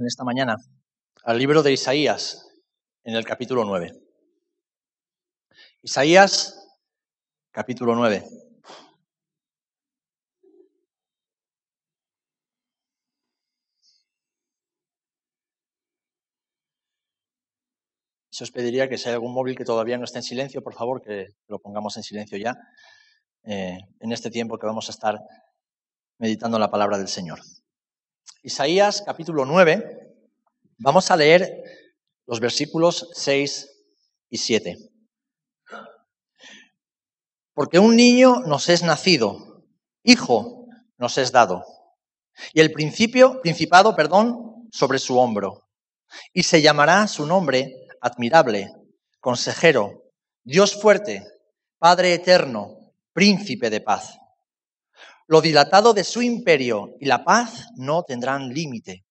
en 0.00 0.06
esta 0.06 0.24
mañana 0.24 0.56
al 1.24 1.38
libro 1.38 1.62
de 1.62 1.72
Isaías, 1.72 2.48
en 3.04 3.14
el 3.14 3.24
capítulo 3.24 3.64
9. 3.66 3.92
Isaías, 5.82 6.56
capítulo 7.50 7.94
9. 7.94 8.24
Se 18.30 18.44
os 18.44 18.50
pediría 18.50 18.88
que 18.88 18.96
si 18.96 19.08
hay 19.08 19.14
algún 19.14 19.34
móvil 19.34 19.54
que 19.54 19.66
todavía 19.66 19.98
no 19.98 20.04
esté 20.04 20.18
en 20.18 20.22
silencio, 20.22 20.62
por 20.62 20.72
favor, 20.72 21.02
que 21.02 21.26
lo 21.46 21.58
pongamos 21.58 21.98
en 21.98 22.02
silencio 22.02 22.38
ya, 22.38 22.56
eh, 23.42 23.78
en 24.00 24.12
este 24.12 24.30
tiempo 24.30 24.58
que 24.58 24.66
vamos 24.66 24.88
a 24.88 24.92
estar 24.92 25.18
meditando 26.18 26.58
la 26.58 26.70
palabra 26.70 26.96
del 26.96 27.08
Señor. 27.08 27.40
Isaías 28.42 29.02
capítulo 29.04 29.44
9, 29.44 30.14
vamos 30.78 31.10
a 31.10 31.16
leer 31.16 31.62
los 32.26 32.40
versículos 32.40 33.10
6 33.12 33.70
y 34.30 34.38
7. 34.38 34.78
Porque 37.52 37.78
un 37.78 37.96
niño 37.96 38.40
nos 38.46 38.70
es 38.70 38.82
nacido, 38.82 39.62
hijo 40.04 40.66
nos 40.96 41.18
es 41.18 41.32
dado, 41.32 41.66
y 42.54 42.60
el 42.60 42.72
principio, 42.72 43.42
principado, 43.42 43.94
perdón, 43.94 44.68
sobre 44.72 44.98
su 44.98 45.18
hombro, 45.18 45.68
y 46.32 46.44
se 46.44 46.62
llamará 46.62 47.06
su 47.08 47.26
nombre 47.26 47.74
admirable, 48.00 48.72
consejero, 49.20 50.04
Dios 50.44 50.80
fuerte, 50.80 51.26
Padre 51.78 52.14
eterno, 52.14 52.94
príncipe 53.12 53.68
de 53.68 53.82
paz. 53.82 54.19
Lo 55.30 55.40
dilatado 55.40 55.94
de 55.94 56.02
su 56.02 56.22
imperio 56.22 56.96
y 56.98 57.06
la 57.06 57.22
paz 57.22 57.68
no 57.76 58.02
tendrán 58.02 58.48
límite. 58.48 59.04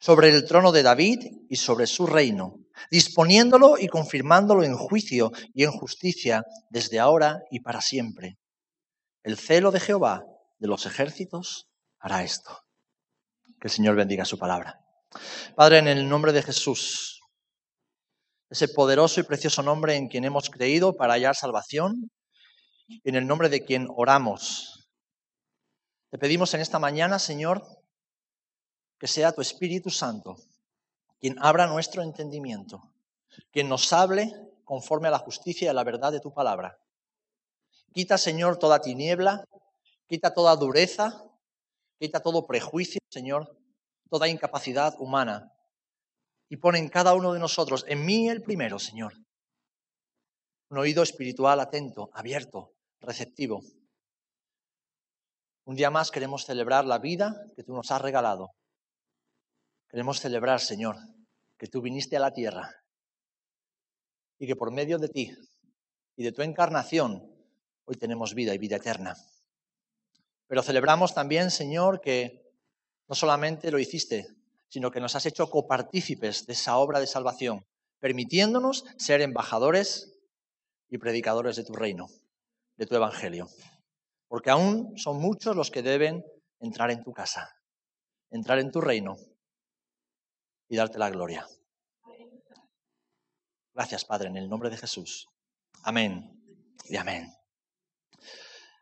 Sobre 0.00 0.30
el 0.30 0.46
trono 0.46 0.72
de 0.72 0.82
David 0.82 1.26
y 1.50 1.56
sobre 1.56 1.86
su 1.86 2.06
reino, 2.06 2.54
disponiéndolo 2.90 3.76
y 3.76 3.86
confirmándolo 3.88 4.64
en 4.64 4.74
juicio 4.74 5.30
y 5.52 5.64
en 5.64 5.70
justicia 5.70 6.42
desde 6.70 6.98
ahora 6.98 7.42
y 7.50 7.60
para 7.60 7.82
siempre. 7.82 8.38
El 9.22 9.36
celo 9.36 9.70
de 9.70 9.80
Jehová 9.80 10.24
de 10.58 10.68
los 10.68 10.86
ejércitos 10.86 11.68
hará 11.98 12.22
esto. 12.22 12.62
Que 13.60 13.68
el 13.68 13.72
Señor 13.72 13.94
bendiga 13.94 14.24
su 14.24 14.38
palabra. 14.38 14.80
Padre, 15.54 15.80
en 15.80 15.88
el 15.88 16.08
nombre 16.08 16.32
de 16.32 16.42
Jesús, 16.42 17.20
ese 18.48 18.68
poderoso 18.68 19.20
y 19.20 19.24
precioso 19.24 19.62
nombre 19.62 19.96
en 19.96 20.08
quien 20.08 20.24
hemos 20.24 20.48
creído 20.48 20.96
para 20.96 21.12
hallar 21.12 21.36
salvación, 21.36 22.10
en 23.04 23.16
el 23.16 23.26
nombre 23.26 23.50
de 23.50 23.66
quien 23.66 23.86
oramos, 23.94 24.71
te 26.12 26.18
pedimos 26.18 26.52
en 26.52 26.60
esta 26.60 26.78
mañana, 26.78 27.18
Señor, 27.18 27.66
que 28.98 29.06
sea 29.06 29.32
tu 29.32 29.40
Espíritu 29.40 29.88
Santo 29.88 30.36
quien 31.18 31.38
abra 31.38 31.66
nuestro 31.66 32.02
entendimiento, 32.02 32.92
quien 33.50 33.66
nos 33.70 33.90
hable 33.94 34.30
conforme 34.62 35.08
a 35.08 35.10
la 35.10 35.18
justicia 35.18 35.64
y 35.64 35.68
a 35.68 35.72
la 35.72 35.84
verdad 35.84 36.12
de 36.12 36.20
tu 36.20 36.34
palabra. 36.34 36.78
Quita, 37.94 38.18
Señor, 38.18 38.58
toda 38.58 38.82
tiniebla, 38.82 39.42
quita 40.06 40.34
toda 40.34 40.54
dureza, 40.54 41.24
quita 41.98 42.20
todo 42.20 42.46
prejuicio, 42.46 43.00
Señor, 43.08 43.58
toda 44.10 44.28
incapacidad 44.28 44.94
humana. 44.98 45.50
Y 46.50 46.58
pone 46.58 46.78
en 46.78 46.90
cada 46.90 47.14
uno 47.14 47.32
de 47.32 47.40
nosotros, 47.40 47.86
en 47.88 48.04
mí 48.04 48.28
el 48.28 48.42
primero, 48.42 48.78
Señor, 48.78 49.14
un 50.68 50.76
oído 50.76 51.02
espiritual 51.02 51.58
atento, 51.58 52.10
abierto, 52.12 52.74
receptivo, 53.00 53.62
un 55.64 55.76
día 55.76 55.90
más 55.90 56.10
queremos 56.10 56.44
celebrar 56.44 56.84
la 56.84 56.98
vida 56.98 57.46
que 57.54 57.62
tú 57.62 57.74
nos 57.74 57.90
has 57.90 58.02
regalado. 58.02 58.50
Queremos 59.88 60.20
celebrar, 60.20 60.60
Señor, 60.60 60.96
que 61.56 61.68
tú 61.68 61.80
viniste 61.80 62.16
a 62.16 62.20
la 62.20 62.32
tierra 62.32 62.82
y 64.38 64.46
que 64.46 64.56
por 64.56 64.72
medio 64.72 64.98
de 64.98 65.08
ti 65.08 65.32
y 66.16 66.24
de 66.24 66.32
tu 66.32 66.42
encarnación 66.42 67.30
hoy 67.84 67.96
tenemos 67.96 68.34
vida 68.34 68.54
y 68.54 68.58
vida 68.58 68.76
eterna. 68.76 69.14
Pero 70.48 70.62
celebramos 70.62 71.14
también, 71.14 71.50
Señor, 71.50 72.00
que 72.00 72.42
no 73.08 73.14
solamente 73.14 73.70
lo 73.70 73.78
hiciste, 73.78 74.26
sino 74.68 74.90
que 74.90 75.00
nos 75.00 75.14
has 75.14 75.26
hecho 75.26 75.48
copartícipes 75.48 76.46
de 76.46 76.54
esa 76.54 76.76
obra 76.78 76.98
de 76.98 77.06
salvación, 77.06 77.66
permitiéndonos 78.00 78.84
ser 78.96 79.20
embajadores 79.20 80.18
y 80.88 80.98
predicadores 80.98 81.56
de 81.56 81.64
tu 81.64 81.74
reino, 81.74 82.08
de 82.76 82.86
tu 82.86 82.96
evangelio 82.96 83.48
porque 84.32 84.48
aún 84.48 84.96
son 84.96 85.20
muchos 85.20 85.54
los 85.54 85.70
que 85.70 85.82
deben 85.82 86.24
entrar 86.58 86.90
en 86.90 87.02
tu 87.02 87.12
casa, 87.12 87.54
entrar 88.30 88.58
en 88.60 88.70
tu 88.70 88.80
reino 88.80 89.14
y 90.70 90.76
darte 90.76 90.98
la 90.98 91.10
gloria. 91.10 91.46
Gracias, 93.74 94.06
Padre, 94.06 94.30
en 94.30 94.38
el 94.38 94.48
nombre 94.48 94.70
de 94.70 94.78
Jesús. 94.78 95.28
Amén 95.82 96.42
y 96.86 96.96
amén. 96.96 97.30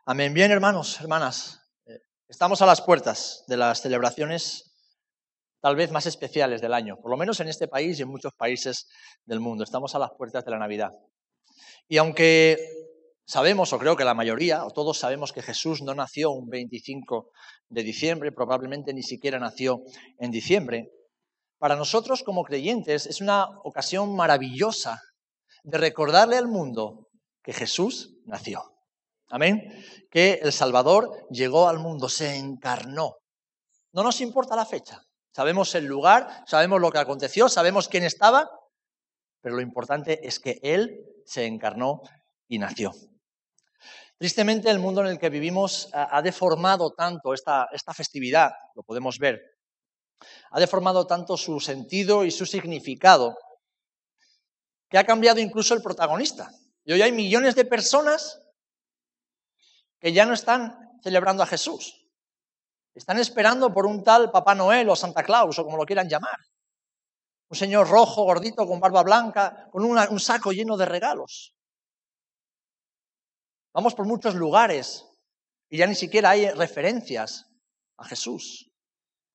Amén. 0.05 0.33
Bien, 0.33 0.51
hermanos, 0.51 1.01
hermanas, 1.01 1.61
eh, 1.85 1.99
estamos 2.29 2.61
a 2.61 2.65
las 2.65 2.79
puertas 2.81 3.43
de 3.49 3.57
las 3.57 3.81
celebraciones 3.81 4.73
tal 5.59 5.75
vez 5.75 5.91
más 5.91 6.05
especiales 6.05 6.61
del 6.61 6.73
año, 6.73 6.95
por 6.95 7.11
lo 7.11 7.17
menos 7.17 7.41
en 7.41 7.49
este 7.49 7.67
país 7.67 7.99
y 7.99 8.03
en 8.03 8.07
muchos 8.07 8.33
países 8.35 8.87
del 9.25 9.41
mundo. 9.41 9.65
Estamos 9.65 9.93
a 9.95 9.99
las 9.99 10.11
puertas 10.11 10.45
de 10.45 10.51
la 10.51 10.59
Navidad. 10.59 10.93
Y 11.89 11.97
aunque 11.97 12.90
Sabemos, 13.25 13.71
o 13.71 13.79
creo 13.79 13.95
que 13.95 14.03
la 14.03 14.13
mayoría, 14.13 14.65
o 14.65 14.71
todos 14.71 14.97
sabemos 14.97 15.31
que 15.31 15.41
Jesús 15.41 15.81
no 15.81 15.93
nació 15.93 16.31
un 16.31 16.49
25 16.49 17.31
de 17.69 17.83
diciembre, 17.83 18.31
probablemente 18.31 18.93
ni 18.93 19.03
siquiera 19.03 19.39
nació 19.39 19.83
en 20.17 20.31
diciembre. 20.31 20.91
Para 21.57 21.75
nosotros 21.75 22.23
como 22.23 22.43
creyentes 22.43 23.05
es 23.05 23.21
una 23.21 23.47
ocasión 23.63 24.15
maravillosa 24.15 24.99
de 25.63 25.77
recordarle 25.77 26.37
al 26.37 26.47
mundo 26.47 27.07
que 27.43 27.53
Jesús 27.53 28.15
nació. 28.25 28.63
Amén. 29.29 29.61
Que 30.09 30.39
el 30.41 30.51
Salvador 30.51 31.25
llegó 31.29 31.69
al 31.69 31.79
mundo, 31.79 32.09
se 32.09 32.35
encarnó. 32.35 33.15
No 33.93 34.03
nos 34.03 34.19
importa 34.21 34.55
la 34.55 34.65
fecha. 34.65 35.03
Sabemos 35.33 35.73
el 35.75 35.85
lugar, 35.85 36.43
sabemos 36.45 36.81
lo 36.81 36.91
que 36.91 36.97
aconteció, 36.97 37.47
sabemos 37.47 37.87
quién 37.87 38.03
estaba, 38.03 38.49
pero 39.41 39.55
lo 39.55 39.61
importante 39.61 40.27
es 40.27 40.39
que 40.39 40.59
Él 40.61 41.05
se 41.25 41.45
encarnó 41.45 42.01
y 42.47 42.59
nació. 42.59 42.91
Tristemente, 44.21 44.69
el 44.69 44.77
mundo 44.77 45.01
en 45.01 45.07
el 45.07 45.17
que 45.17 45.31
vivimos 45.31 45.89
ha 45.93 46.21
deformado 46.21 46.93
tanto 46.93 47.33
esta, 47.33 47.67
esta 47.71 47.91
festividad, 47.91 48.51
lo 48.75 48.83
podemos 48.83 49.17
ver, 49.17 49.41
ha 50.51 50.59
deformado 50.59 51.07
tanto 51.07 51.35
su 51.37 51.59
sentido 51.59 52.23
y 52.23 52.29
su 52.29 52.45
significado, 52.45 53.35
que 54.87 54.99
ha 54.99 55.05
cambiado 55.05 55.39
incluso 55.39 55.73
el 55.73 55.81
protagonista. 55.81 56.51
Y 56.85 56.93
hoy 56.93 57.01
hay 57.01 57.11
millones 57.11 57.55
de 57.55 57.65
personas 57.65 58.43
que 59.99 60.13
ya 60.13 60.27
no 60.27 60.35
están 60.35 60.99
celebrando 61.01 61.41
a 61.41 61.47
Jesús. 61.47 62.07
Están 62.93 63.17
esperando 63.17 63.73
por 63.73 63.87
un 63.87 64.03
tal 64.03 64.29
Papá 64.29 64.53
Noel 64.53 64.87
o 64.89 64.95
Santa 64.95 65.23
Claus 65.23 65.57
o 65.57 65.65
como 65.65 65.77
lo 65.77 65.85
quieran 65.87 66.07
llamar. 66.07 66.37
Un 67.49 67.57
señor 67.57 67.89
rojo, 67.89 68.21
gordito, 68.25 68.67
con 68.67 68.79
barba 68.79 69.01
blanca, 69.01 69.67
con 69.71 69.83
un 69.83 70.19
saco 70.19 70.51
lleno 70.51 70.77
de 70.77 70.85
regalos. 70.85 71.55
Vamos 73.73 73.95
por 73.95 74.05
muchos 74.05 74.35
lugares 74.35 75.05
y 75.69 75.77
ya 75.77 75.87
ni 75.87 75.95
siquiera 75.95 76.31
hay 76.31 76.49
referencias 76.49 77.47
a 77.97 78.05
Jesús, 78.05 78.71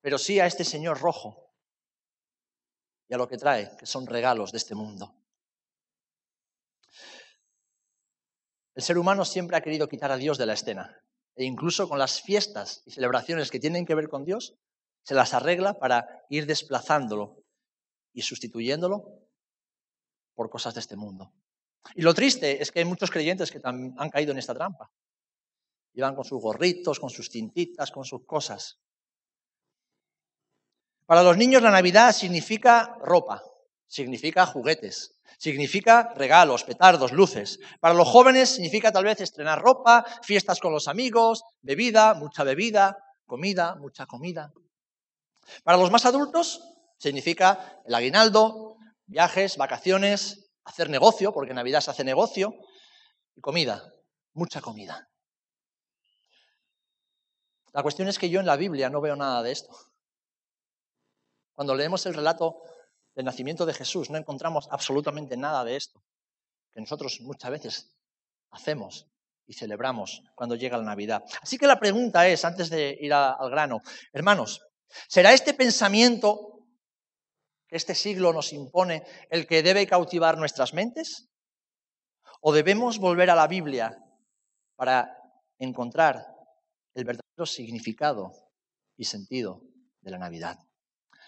pero 0.01 0.19
sí 0.19 0.41
a 0.41 0.47
este 0.47 0.65
Señor 0.65 1.01
rojo 1.01 1.55
y 3.09 3.15
a 3.15 3.19
lo 3.19 3.29
que 3.29 3.39
trae, 3.39 3.75
que 3.79 3.87
son 3.87 4.07
regalos 4.07 4.53
de 4.53 4.59
este 4.59 4.75
mundo. 4.75 5.17
El 8.75 8.83
ser 8.83 8.99
humano 8.99 9.25
siempre 9.25 9.57
ha 9.57 9.63
querido 9.63 9.89
quitar 9.89 10.13
a 10.13 10.19
Dios 10.19 10.37
de 10.37 10.47
la 10.47 10.53
escena 10.53 11.03
e 11.35 11.45
incluso 11.45 11.89
con 11.89 11.99
las 11.99 12.21
fiestas 12.21 12.83
y 12.87 12.91
celebraciones 12.91 13.51
que 13.51 13.61
tienen 13.61 13.87
que 13.87 13.95
ver 13.95 14.09
con 14.09 14.25
Dios, 14.25 14.59
se 15.03 15.15
las 15.15 15.35
arregla 15.35 15.75
para 15.79 16.25
ir 16.29 16.47
desplazándolo 16.47 17.43
y 18.13 18.23
sustituyéndolo 18.23 19.05
por 20.35 20.51
cosas 20.51 20.75
de 20.75 20.81
este 20.81 20.97
mundo. 20.97 21.33
Y 21.95 22.03
lo 22.03 22.15
triste 22.15 22.63
es 22.63 22.73
que 22.73 22.81
hay 22.81 22.85
muchos 22.85 23.11
creyentes 23.11 23.51
que 23.51 23.61
han 23.65 24.11
caído 24.11 24.33
en 24.33 24.39
esta 24.39 24.55
trampa. 24.55 24.91
Y 25.93 26.01
van 26.01 26.15
con 26.15 26.25
sus 26.25 26.41
gorritos, 26.41 27.01
con 27.01 27.11
sus 27.11 27.31
cintitas, 27.31 27.91
con 27.91 28.05
sus 28.05 28.25
cosas. 28.27 28.79
Para 31.07 31.23
los 31.23 31.37
niños 31.37 31.63
la 31.63 31.71
Navidad 31.71 32.13
significa 32.13 32.99
ropa, 33.01 33.41
significa 33.87 34.45
juguetes, 34.45 35.21
significa 35.39 36.13
regalos, 36.17 36.65
petardos, 36.65 37.13
luces. 37.13 37.61
Para 37.81 37.95
los 37.95 38.09
jóvenes 38.09 38.51
significa 38.51 38.91
tal 38.91 39.05
vez 39.05 39.21
estrenar 39.21 39.63
ropa, 39.63 40.05
fiestas 40.23 40.59
con 40.59 40.73
los 40.73 40.89
amigos, 40.89 41.45
bebida, 41.63 42.15
mucha 42.15 42.43
bebida, 42.43 42.99
comida, 43.25 43.77
mucha 43.77 44.07
comida. 44.07 44.53
Para 45.63 45.79
los 45.79 45.93
más 45.93 46.05
adultos 46.07 46.61
significa 46.99 47.81
el 47.87 47.95
aguinaldo, 47.95 48.77
viajes, 49.07 49.57
vacaciones, 49.57 50.46
hacer 50.67 50.91
negocio, 50.91 51.33
porque 51.33 51.53
en 51.53 51.57
Navidad 51.57 51.81
se 51.81 51.91
hace 51.91 52.05
negocio, 52.05 52.55
y 53.35 53.41
comida, 53.41 53.95
mucha 54.35 54.61
comida. 54.61 55.09
La 57.73 57.83
cuestión 57.83 58.09
es 58.09 58.19
que 58.19 58.29
yo 58.29 58.41
en 58.41 58.47
la 58.47 58.57
Biblia 58.57 58.91
no 58.91 59.01
veo 59.01 59.17
nada 59.17 59.43
de 59.43 59.53
esto. 59.53 59.75
Cuando 61.55 61.75
leemos 61.75 62.05
el 62.07 62.15
relato 62.15 62.63
del 63.15 63.25
nacimiento 63.25 63.65
de 63.65 63.75
Jesús, 63.75 64.11
no 64.11 64.19
encontramos 64.19 64.69
absolutamente 64.71 65.37
nada 65.37 65.65
de 65.65 65.77
esto, 65.77 66.03
que 66.73 66.81
nosotros 66.81 67.21
muchas 67.21 67.51
veces 67.51 67.93
hacemos 68.51 69.07
y 69.47 69.53
celebramos 69.53 70.23
cuando 70.35 70.57
llega 70.57 70.79
la 70.79 70.85
Navidad. 70.85 71.23
Así 71.41 71.59
que 71.59 71.67
la 71.67 71.79
pregunta 71.79 72.27
es, 72.27 72.45
antes 72.45 72.71
de 72.71 72.99
ir 73.01 73.15
al 73.15 73.51
grano, 73.51 73.83
hermanos, 74.13 74.63
¿será 75.07 75.33
este 75.33 75.55
pensamiento 75.55 76.56
este 77.69 77.95
siglo 77.95 78.33
nos 78.33 78.53
impone 78.53 79.05
el 79.31 79.47
que 79.47 79.63
debe 79.63 79.87
cautivar 79.87 80.39
nuestras 80.39 80.75
mentes? 80.75 81.29
¿O 82.41 82.53
debemos 82.53 82.99
volver 82.99 83.31
a 83.31 83.35
la 83.35 83.47
Biblia 83.47 83.97
para 84.77 85.17
encontrar 85.59 86.27
el 86.95 87.05
verdadero 87.05 87.47
significado 87.47 88.33
y 88.97 89.05
sentido 89.05 89.63
de 90.01 90.11
la 90.11 90.19
Navidad? 90.19 90.59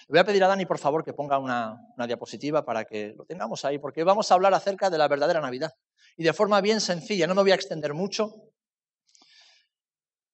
Le 0.09 0.13
voy 0.13 0.19
a 0.21 0.25
pedir 0.25 0.45
a 0.45 0.49
Dani, 0.49 0.65
por 0.65 0.79
favor, 0.79 1.05
que 1.05 1.13
ponga 1.13 1.39
una, 1.39 1.77
una 1.97 2.07
diapositiva 2.07 2.65
para 2.65 2.85
que 2.85 3.15
lo 3.17 3.25
tengamos 3.25 3.65
ahí, 3.65 3.79
porque 3.79 4.05
vamos 4.05 4.31
a 4.31 4.35
hablar 4.35 4.55
acerca 4.55 4.91
de 4.91 4.99
la 4.99 5.09
verdadera 5.09 5.41
Navidad. 5.41 5.73
Y 6.17 6.23
de 6.23 6.33
forma 6.33 6.61
bien 6.61 6.81
sencilla, 6.81 7.27
no 7.27 7.35
me 7.35 7.43
voy 7.43 7.51
a 7.51 7.57
extender 7.57 7.95
mucho, 7.95 8.35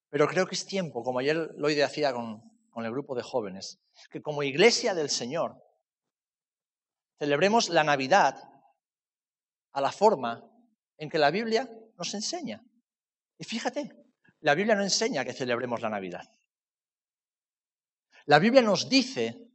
pero 0.09 0.27
creo 0.27 0.47
que 0.47 0.55
es 0.55 0.65
tiempo, 0.65 1.03
como 1.03 1.19
ayer 1.19 1.35
lo 1.57 1.67
hacía 1.83 2.13
con, 2.13 2.41
con 2.69 2.85
el 2.85 2.91
grupo 2.91 3.15
de 3.15 3.23
jóvenes, 3.23 3.81
que 4.09 4.21
como 4.21 4.43
iglesia 4.43 4.93
del 4.93 5.09
Señor 5.09 5.61
celebremos 7.17 7.69
la 7.69 7.83
Navidad 7.83 8.37
a 9.71 9.81
la 9.81 9.91
forma 9.91 10.43
en 10.97 11.09
que 11.09 11.17
la 11.17 11.31
Biblia 11.31 11.69
nos 11.97 12.13
enseña. 12.13 12.63
Y 13.37 13.43
fíjate, 13.43 13.91
la 14.41 14.55
Biblia 14.55 14.75
no 14.75 14.83
enseña 14.83 15.25
que 15.25 15.33
celebremos 15.33 15.81
la 15.81 15.89
Navidad. 15.89 16.29
La 18.25 18.39
Biblia 18.39 18.61
nos 18.61 18.89
dice 18.89 19.51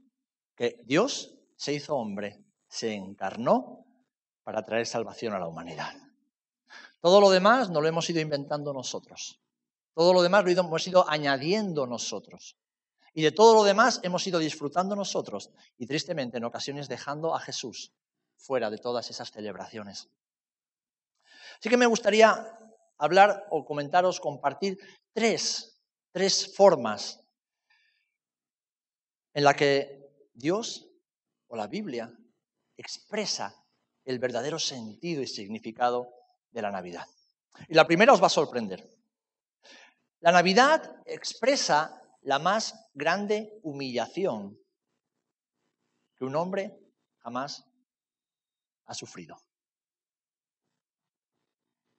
que 0.55 0.81
Dios 0.85 1.35
se 1.57 1.73
hizo 1.73 1.97
hombre, 1.97 2.45
se 2.69 2.93
encarnó 2.93 3.87
para 4.43 4.65
traer 4.65 4.87
salvación 4.87 5.35
a 5.35 5.39
la 5.39 5.49
humanidad. 5.49 5.95
Todo 7.01 7.21
lo 7.21 7.31
demás 7.31 7.71
no 7.71 7.81
lo 7.81 7.89
hemos 7.89 8.09
ido 8.11 8.21
inventando 8.21 8.73
nosotros. 8.73 9.41
Todo 9.95 10.13
lo 10.13 10.23
demás 10.23 10.45
lo 10.45 10.51
hemos 10.51 10.87
ido 10.87 11.09
añadiendo 11.09 11.87
nosotros. 11.87 12.57
Y 13.13 13.23
de 13.23 13.33
todo 13.33 13.55
lo 13.55 13.65
demás 13.65 14.01
hemos 14.03 14.27
ido 14.27 14.39
disfrutando 14.39 14.95
nosotros 14.95 15.51
y 15.77 15.87
tristemente 15.87 16.39
en 16.39 16.45
ocasiones 16.45 16.89
dejando 16.89 17.35
a 17.35 17.41
Jesús 17.41 17.93
fuera 18.37 18.71
de 18.71 18.79
todas 18.79 19.11
esas 19.11 19.31
celebraciones. 19.31 20.09
Así 21.59 21.69
que 21.69 21.77
me 21.77 21.87
gustaría 21.87 22.59
hablar 22.99 23.47
o 23.51 23.65
comentaros, 23.65 24.21
compartir 24.21 24.79
tres, 25.13 25.81
tres 26.13 26.55
formas 26.55 27.21
en 29.35 29.45
la 29.45 29.55
que 29.55 30.29
Dios 30.33 30.89
o 31.49 31.57
la 31.57 31.67
Biblia 31.67 32.13
expresa 32.77 33.55
el 34.05 34.19
verdadero 34.19 34.59
sentido 34.59 35.23
y 35.23 35.27
significado 35.27 36.15
de 36.51 36.63
la 36.63 36.71
Navidad. 36.71 37.07
Y 37.69 37.75
la 37.75 37.87
primera 37.87 38.13
os 38.13 38.23
va 38.23 38.27
a 38.27 38.31
sorprender. 38.31 38.89
La 40.21 40.33
Navidad 40.33 40.97
expresa 41.05 42.00
la 42.23 42.39
más 42.39 42.75
grande 42.95 43.59
humillación 43.63 44.59
que 46.17 46.25
un 46.25 46.37
hombre 46.37 46.79
jamás 47.19 47.65
ha 48.85 48.95
sufrido. 48.95 49.37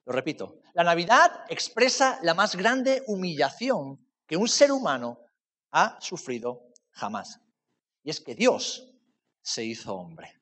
Lo 0.05 0.13
repito, 0.13 0.59
la 0.73 0.83
Navidad 0.83 1.45
expresa 1.49 2.19
la 2.23 2.33
más 2.33 2.55
grande 2.55 3.03
humillación 3.07 4.05
que 4.25 4.37
un 4.37 4.47
ser 4.47 4.71
humano 4.71 5.19
ha 5.71 5.99
sufrido 6.01 6.71
jamás. 6.91 7.39
Y 8.03 8.09
es 8.09 8.19
que 8.19 8.35
Dios 8.35 8.93
se 9.41 9.63
hizo 9.63 9.95
hombre. 9.95 10.41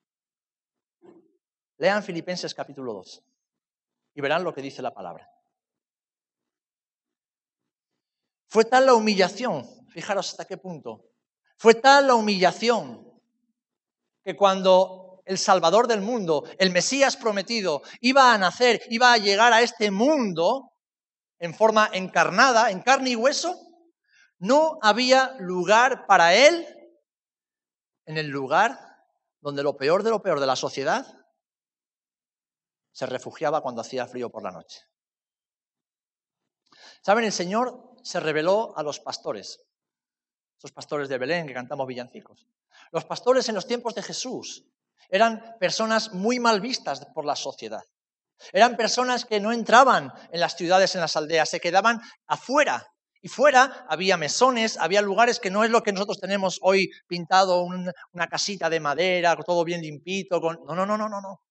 Lean 1.76 2.02
Filipenses 2.02 2.54
capítulo 2.54 2.92
2 2.94 3.24
y 4.14 4.20
verán 4.20 4.44
lo 4.44 4.52
que 4.52 4.62
dice 4.62 4.82
la 4.82 4.92
palabra. 4.92 5.29
Fue 8.50 8.64
tal 8.64 8.86
la 8.86 8.94
humillación, 8.94 9.64
fijaros 9.90 10.30
hasta 10.30 10.44
qué 10.44 10.56
punto, 10.56 11.04
fue 11.56 11.74
tal 11.74 12.08
la 12.08 12.16
humillación 12.16 13.08
que 14.24 14.36
cuando 14.36 15.22
el 15.24 15.38
Salvador 15.38 15.86
del 15.86 16.00
mundo, 16.00 16.44
el 16.58 16.72
Mesías 16.72 17.16
prometido, 17.16 17.82
iba 18.00 18.34
a 18.34 18.38
nacer, 18.38 18.82
iba 18.90 19.12
a 19.12 19.18
llegar 19.18 19.52
a 19.52 19.62
este 19.62 19.92
mundo 19.92 20.72
en 21.38 21.54
forma 21.54 21.88
encarnada, 21.92 22.72
en 22.72 22.82
carne 22.82 23.10
y 23.10 23.16
hueso, 23.16 23.56
no 24.40 24.80
había 24.82 25.36
lugar 25.38 26.06
para 26.08 26.34
él 26.34 26.66
en 28.06 28.18
el 28.18 28.26
lugar 28.26 28.78
donde 29.40 29.62
lo 29.62 29.76
peor 29.76 30.02
de 30.02 30.10
lo 30.10 30.22
peor 30.22 30.40
de 30.40 30.46
la 30.46 30.56
sociedad 30.56 31.06
se 32.90 33.06
refugiaba 33.06 33.62
cuando 33.62 33.82
hacía 33.82 34.08
frío 34.08 34.28
por 34.28 34.42
la 34.42 34.50
noche. 34.50 34.80
Saben, 37.02 37.24
el 37.24 37.32
Señor 37.32 37.89
se 38.02 38.20
reveló 38.20 38.76
a 38.76 38.82
los 38.82 39.00
pastores, 39.00 39.60
esos 40.58 40.72
pastores 40.72 41.08
de 41.08 41.18
Belén 41.18 41.46
que 41.46 41.54
cantamos 41.54 41.86
villancicos. 41.86 42.46
Los 42.92 43.04
pastores 43.04 43.48
en 43.48 43.54
los 43.54 43.66
tiempos 43.66 43.94
de 43.94 44.02
Jesús 44.02 44.64
eran 45.08 45.56
personas 45.58 46.12
muy 46.12 46.38
mal 46.38 46.60
vistas 46.60 47.06
por 47.14 47.24
la 47.24 47.36
sociedad. 47.36 47.82
Eran 48.52 48.76
personas 48.76 49.24
que 49.24 49.40
no 49.40 49.52
entraban 49.52 50.12
en 50.32 50.40
las 50.40 50.56
ciudades, 50.56 50.94
en 50.94 51.00
las 51.00 51.16
aldeas, 51.16 51.48
se 51.48 51.60
quedaban 51.60 52.00
afuera. 52.26 52.86
Y 53.22 53.28
fuera 53.28 53.84
había 53.88 54.16
mesones, 54.16 54.78
había 54.78 55.02
lugares 55.02 55.40
que 55.40 55.50
no 55.50 55.62
es 55.62 55.70
lo 55.70 55.82
que 55.82 55.92
nosotros 55.92 56.20
tenemos 56.20 56.58
hoy 56.62 56.90
pintado, 57.06 57.62
una 57.64 58.26
casita 58.28 58.70
de 58.70 58.80
madera, 58.80 59.36
todo 59.36 59.62
bien 59.64 59.82
limpito. 59.82 60.40
Con... 60.40 60.58
No, 60.66 60.74
no, 60.74 60.86
no, 60.86 60.96
no, 60.96 61.08
no, 61.08 61.20
no. 61.20 61.42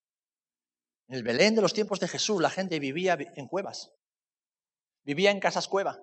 En 1.08 1.16
el 1.16 1.24
Belén 1.24 1.56
de 1.56 1.62
los 1.62 1.74
tiempos 1.74 2.00
de 2.00 2.08
Jesús 2.08 2.42
la 2.42 2.50
gente 2.50 2.80
vivía 2.80 3.18
en 3.36 3.48
cuevas, 3.48 3.92
vivía 5.04 5.32
en 5.32 5.40
casas 5.40 5.68
cueva. 5.68 6.00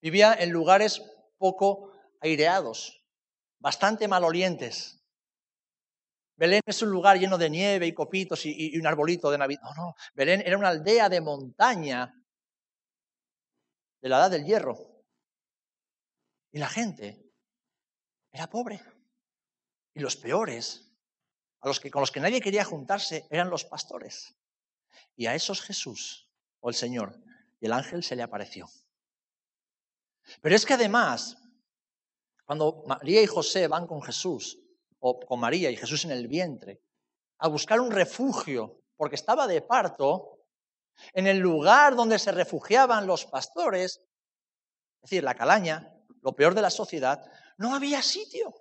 Vivía 0.00 0.34
en 0.34 0.50
lugares 0.50 1.02
poco 1.38 1.92
aireados, 2.20 3.02
bastante 3.58 4.08
malolientes. 4.08 5.02
Belén 6.36 6.60
es 6.66 6.82
un 6.82 6.90
lugar 6.90 7.18
lleno 7.18 7.38
de 7.38 7.48
nieve 7.48 7.86
y 7.86 7.94
copitos 7.94 8.44
y, 8.44 8.76
un 8.78 8.86
arbolito 8.86 9.30
de 9.30 9.38
Navidad. 9.38 9.62
No, 9.62 9.74
no, 9.74 9.94
Belén 10.14 10.42
era 10.44 10.58
una 10.58 10.68
aldea 10.68 11.08
de 11.08 11.20
montaña 11.20 12.12
de 14.02 14.08
la 14.08 14.18
edad 14.18 14.30
del 14.30 14.44
hierro. 14.44 14.76
Y 16.52 16.58
la 16.58 16.68
gente 16.68 17.32
era 18.32 18.48
pobre. 18.48 18.80
Y 19.94 20.00
los 20.00 20.16
peores, 20.16 20.92
a 21.60 21.68
los 21.68 21.80
que, 21.80 21.90
con 21.90 22.00
los 22.00 22.12
que 22.12 22.20
nadie 22.20 22.42
quería 22.42 22.64
juntarse, 22.64 23.26
eran 23.30 23.48
los 23.48 23.64
pastores. 23.64 24.36
Y 25.16 25.26
a 25.26 25.34
esos 25.34 25.62
Jesús, 25.62 26.30
o 26.60 26.68
el 26.68 26.74
Señor, 26.74 27.18
y 27.60 27.66
el 27.66 27.72
ángel 27.72 28.02
se 28.02 28.14
le 28.14 28.22
apareció. 28.22 28.68
Pero 30.40 30.56
es 30.56 30.66
que 30.66 30.74
además, 30.74 31.36
cuando 32.44 32.84
María 32.86 33.22
y 33.22 33.26
José 33.26 33.68
van 33.68 33.86
con 33.86 34.02
Jesús, 34.02 34.58
o 34.98 35.20
con 35.20 35.40
María 35.40 35.70
y 35.70 35.76
Jesús 35.76 36.04
en 36.04 36.10
el 36.10 36.26
vientre, 36.28 36.80
a 37.38 37.48
buscar 37.48 37.80
un 37.80 37.90
refugio, 37.90 38.82
porque 38.96 39.16
estaba 39.16 39.46
de 39.46 39.62
parto, 39.62 40.36
en 41.12 41.26
el 41.26 41.38
lugar 41.38 41.94
donde 41.94 42.18
se 42.18 42.32
refugiaban 42.32 43.06
los 43.06 43.26
pastores, 43.26 44.00
es 45.02 45.10
decir, 45.10 45.22
la 45.22 45.34
calaña, 45.34 45.92
lo 46.22 46.34
peor 46.34 46.54
de 46.54 46.62
la 46.62 46.70
sociedad, 46.70 47.22
no 47.58 47.74
había 47.74 48.02
sitio. 48.02 48.54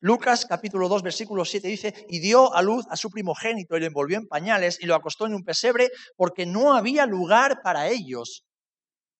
Lucas 0.00 0.46
capítulo 0.46 0.88
2 0.88 1.02
versículo 1.02 1.44
7 1.44 1.66
dice, 1.66 2.06
y 2.08 2.20
dio 2.20 2.54
a 2.54 2.62
luz 2.62 2.86
a 2.90 2.96
su 2.96 3.10
primogénito 3.10 3.76
y 3.76 3.80
lo 3.80 3.86
envolvió 3.86 4.18
en 4.18 4.28
pañales 4.28 4.78
y 4.80 4.86
lo 4.86 4.94
acostó 4.94 5.26
en 5.26 5.34
un 5.34 5.44
pesebre 5.44 5.90
porque 6.16 6.46
no 6.46 6.74
había 6.74 7.04
lugar 7.06 7.62
para 7.62 7.88
ellos 7.88 8.44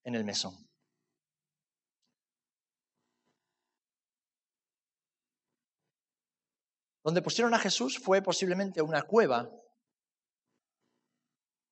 en 0.05 0.15
el 0.15 0.25
mesón. 0.25 0.68
Donde 7.09 7.23
pusieron 7.23 7.55
a 7.55 7.59
Jesús 7.59 7.99
fue 7.99 8.21
posiblemente 8.21 8.83
una 8.83 9.01
cueva 9.01 9.51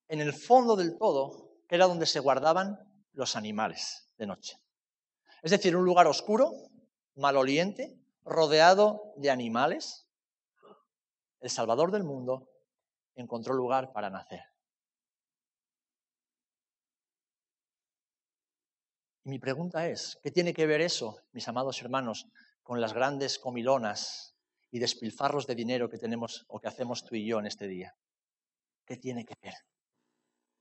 en 0.08 0.22
el 0.22 0.32
fondo 0.32 0.76
del 0.76 0.96
todo, 0.96 1.60
que 1.68 1.74
era 1.74 1.84
donde 1.84 2.06
se 2.06 2.20
guardaban 2.20 2.78
los 3.12 3.36
animales 3.36 4.10
de 4.16 4.26
noche. 4.26 4.58
Es 5.42 5.50
decir, 5.50 5.76
un 5.76 5.84
lugar 5.84 6.06
oscuro, 6.06 6.52
maloliente, 7.16 8.00
rodeado 8.24 9.12
de 9.18 9.28
animales. 9.28 10.08
El 11.40 11.50
Salvador 11.50 11.90
del 11.92 12.04
mundo 12.04 12.48
encontró 13.14 13.52
lugar 13.52 13.92
para 13.92 14.08
nacer. 14.08 14.40
Y 19.22 19.28
mi 19.28 19.38
pregunta 19.38 19.86
es, 19.86 20.18
¿qué 20.22 20.30
tiene 20.30 20.54
que 20.54 20.64
ver 20.64 20.80
eso, 20.80 21.20
mis 21.32 21.46
amados 21.46 21.82
hermanos, 21.82 22.26
con 22.62 22.80
las 22.80 22.94
grandes 22.94 23.38
comilonas 23.38 24.32
y 24.70 24.78
despilfarros 24.78 25.46
de 25.46 25.54
dinero 25.54 25.88
que 25.88 25.98
tenemos 25.98 26.44
o 26.48 26.60
que 26.60 26.68
hacemos 26.68 27.04
tú 27.04 27.14
y 27.14 27.26
yo 27.26 27.38
en 27.38 27.46
este 27.46 27.66
día. 27.68 27.94
¿Qué 28.84 28.96
tiene 28.96 29.24
que 29.24 29.34
ver? 29.42 29.54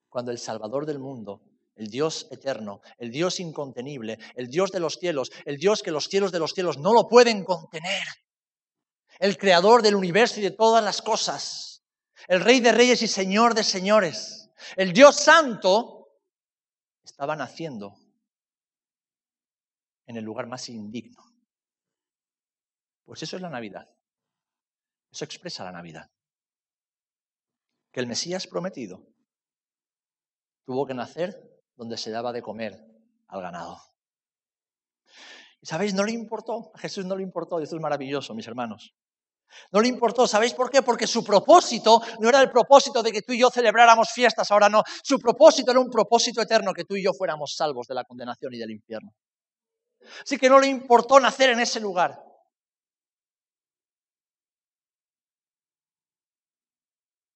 Cuando 0.09 0.31
el 0.31 0.37
Salvador 0.37 0.85
del 0.85 0.99
mundo 0.99 1.41
el 1.75 1.89
Dios 1.89 2.27
eterno, 2.31 2.81
el 2.97 3.11
Dios 3.11 3.39
incontenible, 3.39 4.17
el 4.35 4.47
Dios 4.47 4.71
de 4.71 4.79
los 4.79 4.95
cielos, 4.95 5.31
el 5.45 5.57
Dios 5.57 5.83
que 5.83 5.91
los 5.91 6.07
cielos 6.07 6.31
de 6.31 6.39
los 6.39 6.53
cielos 6.53 6.77
no 6.77 6.93
lo 6.93 7.07
pueden 7.07 7.43
contener, 7.43 8.03
el 9.19 9.37
creador 9.37 9.81
del 9.81 9.95
universo 9.95 10.39
y 10.39 10.43
de 10.43 10.51
todas 10.51 10.83
las 10.83 11.01
cosas, 11.01 11.83
el 12.27 12.41
rey 12.41 12.59
de 12.59 12.71
reyes 12.71 13.01
y 13.01 13.07
señor 13.07 13.53
de 13.53 13.63
señores, 13.63 14.49
el 14.77 14.93
Dios 14.93 15.17
santo, 15.17 16.07
estaba 17.03 17.35
naciendo 17.35 17.95
en 20.07 20.17
el 20.17 20.23
lugar 20.23 20.47
más 20.47 20.69
indigno. 20.69 21.23
Pues 23.03 23.21
eso 23.21 23.35
es 23.35 23.41
la 23.41 23.49
Navidad. 23.49 23.94
Eso 25.15 25.23
expresa 25.23 25.63
la 25.63 25.71
Navidad. 25.71 26.11
Que 27.93 28.01
el 28.01 28.07
Mesías 28.07 28.47
prometido 28.47 29.07
tuvo 30.65 30.85
que 30.85 30.93
nacer 30.93 31.63
donde 31.77 31.95
se 31.95 32.11
daba 32.11 32.33
de 32.33 32.41
comer 32.41 32.85
al 33.27 33.41
ganado. 33.41 33.81
Y 35.61 35.67
sabéis, 35.67 35.93
no 35.93 36.03
le 36.03 36.11
importó, 36.11 36.69
a 36.73 36.79
Jesús 36.79 37.05
no 37.05 37.15
le 37.15 37.23
importó, 37.23 37.61
y 37.61 37.63
esto 37.63 37.77
es 37.77 37.81
maravilloso, 37.81 38.33
mis 38.33 38.45
hermanos. 38.45 38.93
No 39.71 39.79
le 39.79 39.87
importó, 39.87 40.27
¿sabéis 40.27 40.53
por 40.53 40.69
qué? 40.69 40.81
Porque 40.81 41.07
su 41.07 41.23
propósito 41.23 42.01
no 42.19 42.27
era 42.27 42.41
el 42.41 42.51
propósito 42.51 43.01
de 43.01 43.13
que 43.13 43.21
tú 43.21 43.31
y 43.31 43.39
yo 43.39 43.49
celebráramos 43.49 44.09
fiestas, 44.11 44.51
ahora 44.51 44.67
no. 44.67 44.83
Su 45.01 45.17
propósito 45.17 45.71
era 45.71 45.79
un 45.79 45.89
propósito 45.89 46.41
eterno, 46.41 46.73
que 46.73 46.83
tú 46.83 46.97
y 46.97 47.05
yo 47.05 47.13
fuéramos 47.13 47.55
salvos 47.55 47.87
de 47.87 47.95
la 47.95 48.03
condenación 48.03 48.53
y 48.53 48.57
del 48.57 48.71
infierno. 48.71 49.13
Así 50.23 50.37
que 50.37 50.49
no 50.49 50.59
le 50.59 50.67
importó 50.67 51.21
nacer 51.21 51.51
en 51.51 51.61
ese 51.61 51.79
lugar. 51.79 52.24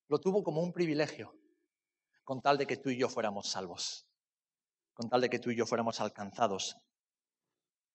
Lo 0.10 0.20
tuvo 0.20 0.44
como 0.44 0.62
un 0.62 0.74
privilegio, 0.74 1.34
con 2.26 2.42
tal 2.42 2.58
de 2.58 2.68
que 2.68 2.78
tú 2.78 2.90
y 2.90 2.98
yo 2.98 3.08
fuéramos 3.08 3.50
salvos 3.50 4.10
con 5.00 5.10
tal 5.10 5.22
de 5.22 5.30
que 5.30 5.40
tú 5.40 5.50
y 5.50 5.56
yo 5.56 5.66
fuéramos 5.66 6.02
alcanzados 6.02 6.76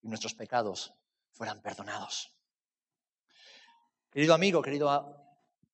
y 0.01 0.07
nuestros 0.07 0.33
pecados 0.33 0.91
fueran 1.29 1.61
perdonados. 1.61 2.35
Querido 4.09 4.33
amigo, 4.33 4.63
querido 4.63 4.89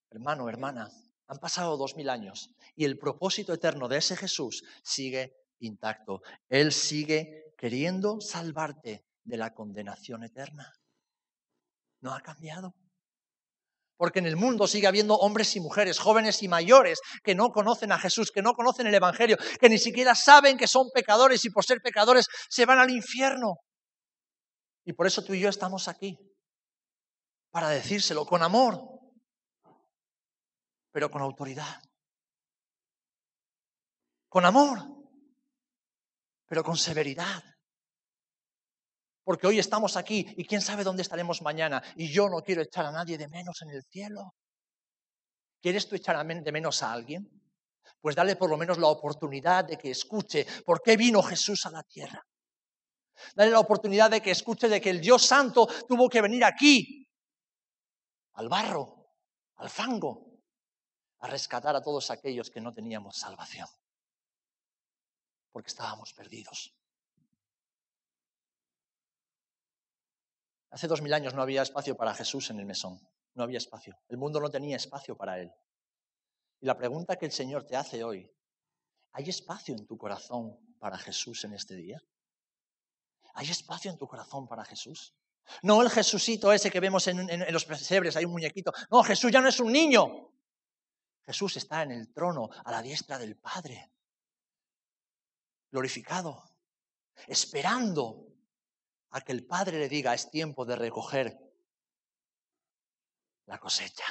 hermano, 0.10 0.50
hermana, 0.50 0.92
han 1.28 1.40
pasado 1.40 1.78
dos 1.78 1.96
mil 1.96 2.10
años 2.10 2.54
y 2.76 2.84
el 2.84 3.00
propósito 3.00 3.54
eterno 3.54 3.88
de 3.88 4.00
ese 4.00 4.18
Jesús 4.18 4.66
sigue 4.84 5.34
intacto. 5.60 6.22
Él 6.50 6.74
sigue 6.74 7.54
queriendo 7.58 8.20
salvarte 8.20 9.06
de 9.24 9.38
la 9.38 9.54
condenación 9.54 10.26
eterna. 10.26 10.74
No 12.02 12.14
ha 12.14 12.20
cambiado. 12.20 12.76
Porque 14.02 14.18
en 14.18 14.26
el 14.26 14.36
mundo 14.36 14.66
sigue 14.66 14.88
habiendo 14.88 15.14
hombres 15.14 15.56
y 15.56 15.60
mujeres, 15.60 16.00
jóvenes 16.00 16.42
y 16.42 16.48
mayores, 16.48 17.00
que 17.24 17.36
no 17.36 17.52
conocen 17.52 17.92
a 17.92 18.00
Jesús, 18.00 18.32
que 18.32 18.42
no 18.42 18.56
conocen 18.56 18.88
el 18.88 18.96
Evangelio, 18.96 19.38
que 19.60 19.70
ni 19.70 19.78
siquiera 19.78 20.16
saben 20.16 20.58
que 20.58 20.68
son 20.68 20.90
pecadores 20.92 21.46
y 21.46 21.52
por 21.52 21.64
ser 21.64 21.82
pecadores 21.84 22.26
se 22.50 22.66
van 22.66 22.80
al 22.80 22.90
infierno. 22.90 23.58
Y 24.86 24.94
por 24.94 25.06
eso 25.06 25.24
tú 25.24 25.36
y 25.36 25.40
yo 25.40 25.50
estamos 25.50 25.88
aquí, 25.88 26.18
para 27.52 27.70
decírselo 27.70 28.26
con 28.26 28.42
amor, 28.42 28.82
pero 30.92 31.12
con 31.12 31.22
autoridad. 31.22 31.80
Con 34.30 34.46
amor, 34.46 34.80
pero 36.48 36.64
con 36.64 36.76
severidad. 36.76 37.51
Porque 39.24 39.48
hoy 39.48 39.60
estamos 39.60 39.98
aquí 39.98 40.26
y 40.38 40.46
quién 40.46 40.62
sabe 40.62 40.84
dónde 40.84 41.04
estaremos 41.04 41.42
mañana. 41.42 41.82
Y 41.96 42.12
yo 42.12 42.30
no 42.30 42.42
quiero 42.42 42.62
echar 42.62 42.86
a 42.86 42.92
nadie 42.92 43.18
de 43.18 43.28
menos 43.28 43.62
en 43.62 43.70
el 43.70 43.84
cielo. 43.84 44.36
¿Quieres 45.62 45.88
tú 45.88 45.96
echar 45.96 46.26
de 46.26 46.52
menos 46.52 46.82
a 46.82 46.92
alguien? 46.92 47.30
Pues 48.00 48.16
dale 48.16 48.36
por 48.36 48.50
lo 48.50 48.58
menos 48.58 48.80
la 48.80 48.88
oportunidad 48.88 49.66
de 49.66 49.78
que 49.78 49.92
escuche 49.92 50.46
por 50.66 50.82
qué 50.82 50.98
vino 50.98 51.22
Jesús 51.22 51.66
a 51.68 51.72
la 51.72 51.84
tierra. 51.84 52.26
Dale 53.36 53.52
la 53.52 53.60
oportunidad 53.60 54.10
de 54.10 54.22
que 54.22 54.32
escuche 54.32 54.68
de 54.68 54.82
que 54.82 54.90
el 54.90 55.00
Dios 55.00 55.24
Santo 55.24 55.68
tuvo 55.88 56.10
que 56.10 56.22
venir 56.22 56.44
aquí, 56.44 57.08
al 58.34 58.50
barro, 58.50 59.12
al 59.58 59.70
fango, 59.70 60.32
a 61.20 61.28
rescatar 61.28 61.76
a 61.76 61.82
todos 61.84 62.10
aquellos 62.10 62.50
que 62.50 62.62
no 62.62 62.72
teníamos 62.72 63.18
salvación, 63.18 63.68
porque 65.52 65.68
estábamos 65.68 66.14
perdidos. 66.14 66.74
Hace 70.72 70.88
dos 70.88 71.02
mil 71.02 71.14
años 71.14 71.34
no 71.34 71.42
había 71.42 71.62
espacio 71.62 71.96
para 71.96 72.14
Jesús 72.14 72.50
en 72.50 72.60
el 72.60 72.66
mesón. 72.66 73.00
No 73.34 73.44
había 73.44 73.58
espacio. 73.58 73.98
El 74.08 74.18
mundo 74.18 74.40
no 74.40 74.50
tenía 74.50 74.78
espacio 74.78 75.16
para 75.16 75.40
Él. 75.40 75.52
Y 76.62 76.66
la 76.66 76.78
pregunta 76.78 77.18
que 77.18 77.26
el 77.26 77.32
Señor 77.32 77.66
te 77.66 77.76
hace 77.76 78.04
hoy, 78.04 78.32
¿hay 79.12 79.30
espacio 79.30 79.76
en 79.76 79.86
tu 79.86 79.98
corazón 79.98 80.58
para 80.80 80.98
Jesús 80.98 81.44
en 81.44 81.54
este 81.54 81.76
día? 81.76 82.02
¿Hay 83.34 83.50
espacio 83.50 83.92
en 83.92 83.98
tu 83.98 84.08
corazón 84.08 84.48
para 84.48 84.64
Jesús? 84.64 85.14
No 85.64 85.82
el 85.82 85.90
Jesucito 85.90 86.52
ese 86.54 86.72
que 86.72 86.80
vemos 86.80 87.08
en, 87.08 87.52
los 87.52 87.66
pesebres, 87.66 88.16
hay 88.16 88.26
un 88.26 88.32
muñequito. 88.32 88.72
No, 88.90 89.04
Jesús 89.04 89.32
ya 89.32 89.42
no 89.42 89.50
es 89.50 89.60
un 89.60 89.72
niño. 89.72 90.30
Jesús 91.26 91.58
está 91.58 91.84
en 91.84 91.92
el 91.92 92.14
trono 92.14 92.50
a 92.64 92.72
la 92.72 92.82
diestra 92.82 93.18
del 93.18 93.38
Padre, 93.38 93.92
glorificado, 95.70 96.44
esperando 97.28 98.31
a 99.12 99.22
que 99.22 99.32
el 99.32 99.46
Padre 99.46 99.80
le 99.80 99.90
diga, 99.90 100.14
es 100.14 100.30
tiempo 100.30 100.66
de 100.66 100.76
recoger 100.76 101.38
la 103.46 103.58
cosecha. 103.58 104.06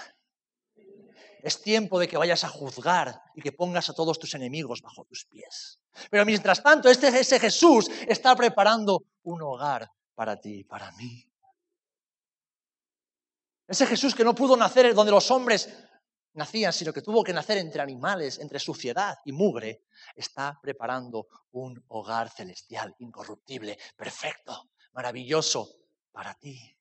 Es 1.42 1.62
tiempo 1.62 1.98
de 1.98 2.06
que 2.06 2.18
vayas 2.18 2.44
a 2.44 2.48
juzgar 2.48 3.22
y 3.34 3.40
que 3.40 3.52
pongas 3.52 3.88
a 3.88 3.94
todos 3.94 4.18
tus 4.18 4.34
enemigos 4.34 4.82
bajo 4.82 5.04
tus 5.06 5.24
pies. 5.24 5.80
Pero 6.10 6.26
mientras 6.26 6.62
tanto, 6.62 6.90
este, 6.90 7.08
ese 7.08 7.40
Jesús 7.40 7.90
está 8.06 8.36
preparando 8.36 9.04
un 9.22 9.40
hogar 9.40 9.90
para 10.14 10.38
ti 10.38 10.60
y 10.60 10.64
para 10.64 10.92
mí. 10.92 11.26
Ese 13.66 13.86
Jesús 13.86 14.14
que 14.14 14.24
no 14.24 14.34
pudo 14.34 14.56
nacer 14.56 14.92
donde 14.94 15.12
los 15.12 15.30
hombres 15.30 15.70
nacían, 16.34 16.72
sino 16.72 16.92
que 16.92 17.02
tuvo 17.02 17.24
que 17.24 17.32
nacer 17.32 17.56
entre 17.56 17.80
animales, 17.80 18.38
entre 18.38 18.58
suciedad 18.58 19.18
y 19.24 19.32
mugre, 19.32 19.84
está 20.14 20.58
preparando 20.60 21.26
un 21.52 21.82
hogar 21.88 22.28
celestial, 22.30 22.94
incorruptible, 22.98 23.78
perfecto, 23.96 24.70
maravilloso 24.92 25.76
para 26.12 26.34
ti. 26.34 26.76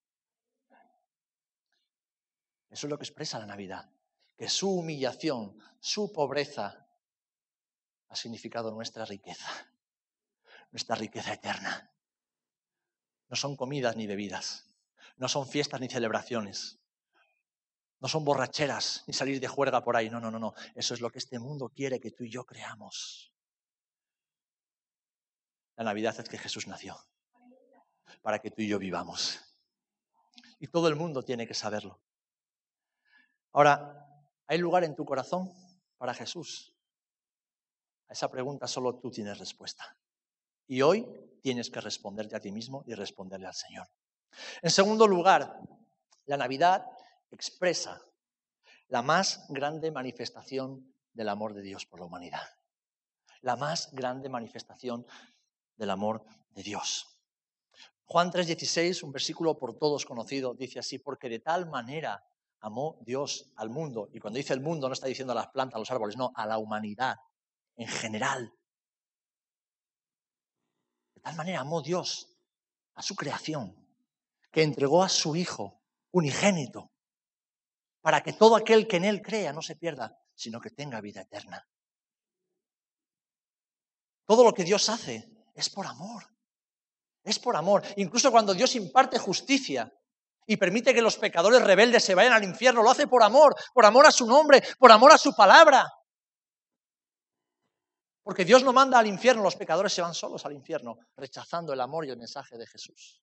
Eso 2.70 2.88
es 2.88 2.90
lo 2.90 2.98
que 2.98 3.06
expresa 3.06 3.40
la 3.40 3.46
Navidad, 3.46 3.90
que 4.38 4.50
su 4.50 4.72
humillación, 4.72 5.58
su 5.80 6.12
pobreza, 6.12 6.88
ha 8.10 8.16
significado 8.16 8.72
nuestra 8.72 9.06
riqueza, 9.06 9.50
nuestra 10.72 10.96
riqueza 10.96 11.34
eterna. 11.34 11.92
No 13.28 13.36
son 13.36 13.56
comidas 13.56 13.96
ni 13.96 14.08
bebidas, 14.08 14.68
no 15.18 15.28
son 15.28 15.48
fiestas 15.48 15.80
ni 15.80 15.90
celebraciones, 15.90 16.80
no 18.00 18.08
son 18.08 18.24
borracheras 18.24 19.04
ni 19.08 19.14
salir 19.14 19.40
de 19.40 19.48
juerga 19.48 19.84
por 19.84 19.96
ahí, 19.96 20.10
no, 20.10 20.20
no, 20.20 20.32
no, 20.32 20.40
no. 20.40 20.54
Eso 20.74 20.94
es 20.94 21.02
lo 21.02 21.12
que 21.12 21.20
este 21.20 21.38
mundo 21.38 21.70
quiere 21.70 22.00
que 22.00 22.12
tú 22.12 22.24
y 22.24 22.32
yo 22.32 22.46
creamos. 22.46 23.34
La 25.76 25.84
Navidad 25.84 26.20
es 26.20 26.28
que 26.28 26.38
Jesús 26.38 26.68
nació 26.68 27.00
para 28.22 28.40
que 28.40 28.52
tú 28.52 28.62
y 28.62 28.68
yo 28.68 28.80
vivamos. 28.80 29.40
Y 30.60 30.68
todo 30.68 30.88
el 30.88 30.96
mundo 30.96 31.24
tiene 31.24 31.48
que 31.48 31.54
saberlo. 31.54 32.00
Ahora, 33.54 34.06
¿hay 34.48 34.58
lugar 34.58 34.84
en 34.84 34.96
tu 34.96 35.06
corazón 35.06 35.52
para 35.98 36.14
Jesús? 36.14 36.76
A 38.08 38.14
esa 38.14 38.30
pregunta 38.30 38.68
solo 38.68 38.96
tú 38.96 39.10
tienes 39.12 39.38
respuesta. 39.38 39.98
Y 40.68 40.82
hoy 40.82 41.08
tienes 41.42 41.70
que 41.70 41.82
responderte 41.82 42.36
a 42.36 42.40
ti 42.40 42.52
mismo 42.52 42.84
y 42.86 42.94
responderle 42.94 43.48
al 43.48 43.54
Señor. 43.54 43.88
En 44.62 44.70
segundo 44.70 45.08
lugar, 45.08 45.60
la 46.26 46.38
Navidad 46.38 46.86
expresa 47.32 48.02
la 48.88 49.02
más 49.02 49.46
grande 49.50 49.92
manifestación 49.92 50.94
del 51.14 51.30
amor 51.30 51.54
de 51.54 51.62
Dios 51.62 51.86
por 51.86 52.00
la 52.00 52.06
humanidad. 52.06 52.42
La 53.42 53.56
más 53.56 53.92
grande 53.94 54.30
manifestación 54.30 55.06
del 55.76 55.90
amor 55.90 56.24
de 56.52 56.64
Dios. 56.64 57.19
Juan 58.12 58.32
3:16, 58.32 59.04
un 59.04 59.12
versículo 59.12 59.56
por 59.56 59.78
todos 59.78 60.04
conocido, 60.04 60.56
dice 60.56 60.80
así, 60.80 60.98
porque 60.98 61.30
de 61.30 61.40
tal 61.40 61.70
manera 61.70 62.26
amó 62.60 62.98
Dios 63.02 63.54
al 63.56 63.70
mundo. 63.70 64.10
Y 64.12 64.20
cuando 64.20 64.38
dice 64.38 64.54
el 64.54 64.62
mundo 64.62 64.88
no 64.88 64.94
está 64.94 65.06
diciendo 65.06 65.34
a 65.34 65.36
las 65.36 65.50
plantas, 65.50 65.76
a 65.76 65.80
los 65.80 65.92
árboles, 65.92 66.18
no, 66.18 66.32
a 66.34 66.48
la 66.48 66.58
humanidad 66.58 67.18
en 67.76 67.88
general. 67.88 68.52
De 71.14 71.22
tal 71.22 71.36
manera 71.36 71.60
amó 71.60 71.84
Dios 71.84 72.36
a 72.96 73.04
su 73.04 73.16
creación, 73.16 73.76
que 74.52 74.64
entregó 74.64 75.04
a 75.04 75.10
su 75.10 75.36
Hijo 75.36 75.80
unigénito, 76.10 76.92
para 78.02 78.24
que 78.24 78.34
todo 78.34 78.56
aquel 78.56 78.88
que 78.88 78.98
en 78.98 79.06
Él 79.06 79.22
crea 79.22 79.54
no 79.54 79.62
se 79.62 79.76
pierda, 79.76 80.18
sino 80.34 80.60
que 80.60 80.72
tenga 80.72 81.00
vida 81.00 81.22
eterna. 81.22 81.64
Todo 84.26 84.44
lo 84.44 84.52
que 84.52 84.64
Dios 84.64 84.90
hace 84.90 85.30
es 85.54 85.70
por 85.70 85.86
amor. 85.86 86.39
Es 87.30 87.38
por 87.38 87.56
amor. 87.56 87.84
Incluso 87.98 88.32
cuando 88.32 88.56
Dios 88.56 88.76
imparte 88.76 89.20
justicia 89.20 89.94
y 90.48 90.58
permite 90.58 90.96
que 90.96 91.02
los 91.02 91.16
pecadores 91.16 91.62
rebeldes 91.62 92.04
se 92.04 92.16
vayan 92.16 92.34
al 92.34 92.44
infierno, 92.44 92.82
lo 92.82 92.90
hace 92.90 93.06
por 93.06 93.22
amor, 93.22 93.56
por 93.72 93.86
amor 93.86 94.08
a 94.08 94.12
su 94.12 94.26
nombre, 94.26 94.64
por 94.80 94.92
amor 94.92 95.12
a 95.12 95.18
su 95.20 95.36
palabra. 95.36 95.88
Porque 98.24 98.46
Dios 98.46 98.64
no 98.64 98.74
manda 98.74 98.98
al 98.98 99.06
infierno, 99.06 99.44
los 99.44 99.56
pecadores 99.56 99.94
se 99.94 100.02
van 100.02 100.16
solos 100.16 100.44
al 100.44 100.54
infierno, 100.54 100.98
rechazando 101.16 101.72
el 101.72 101.80
amor 101.82 102.04
y 102.08 102.10
el 102.10 102.18
mensaje 102.18 102.58
de 102.58 102.66
Jesús. 102.66 103.22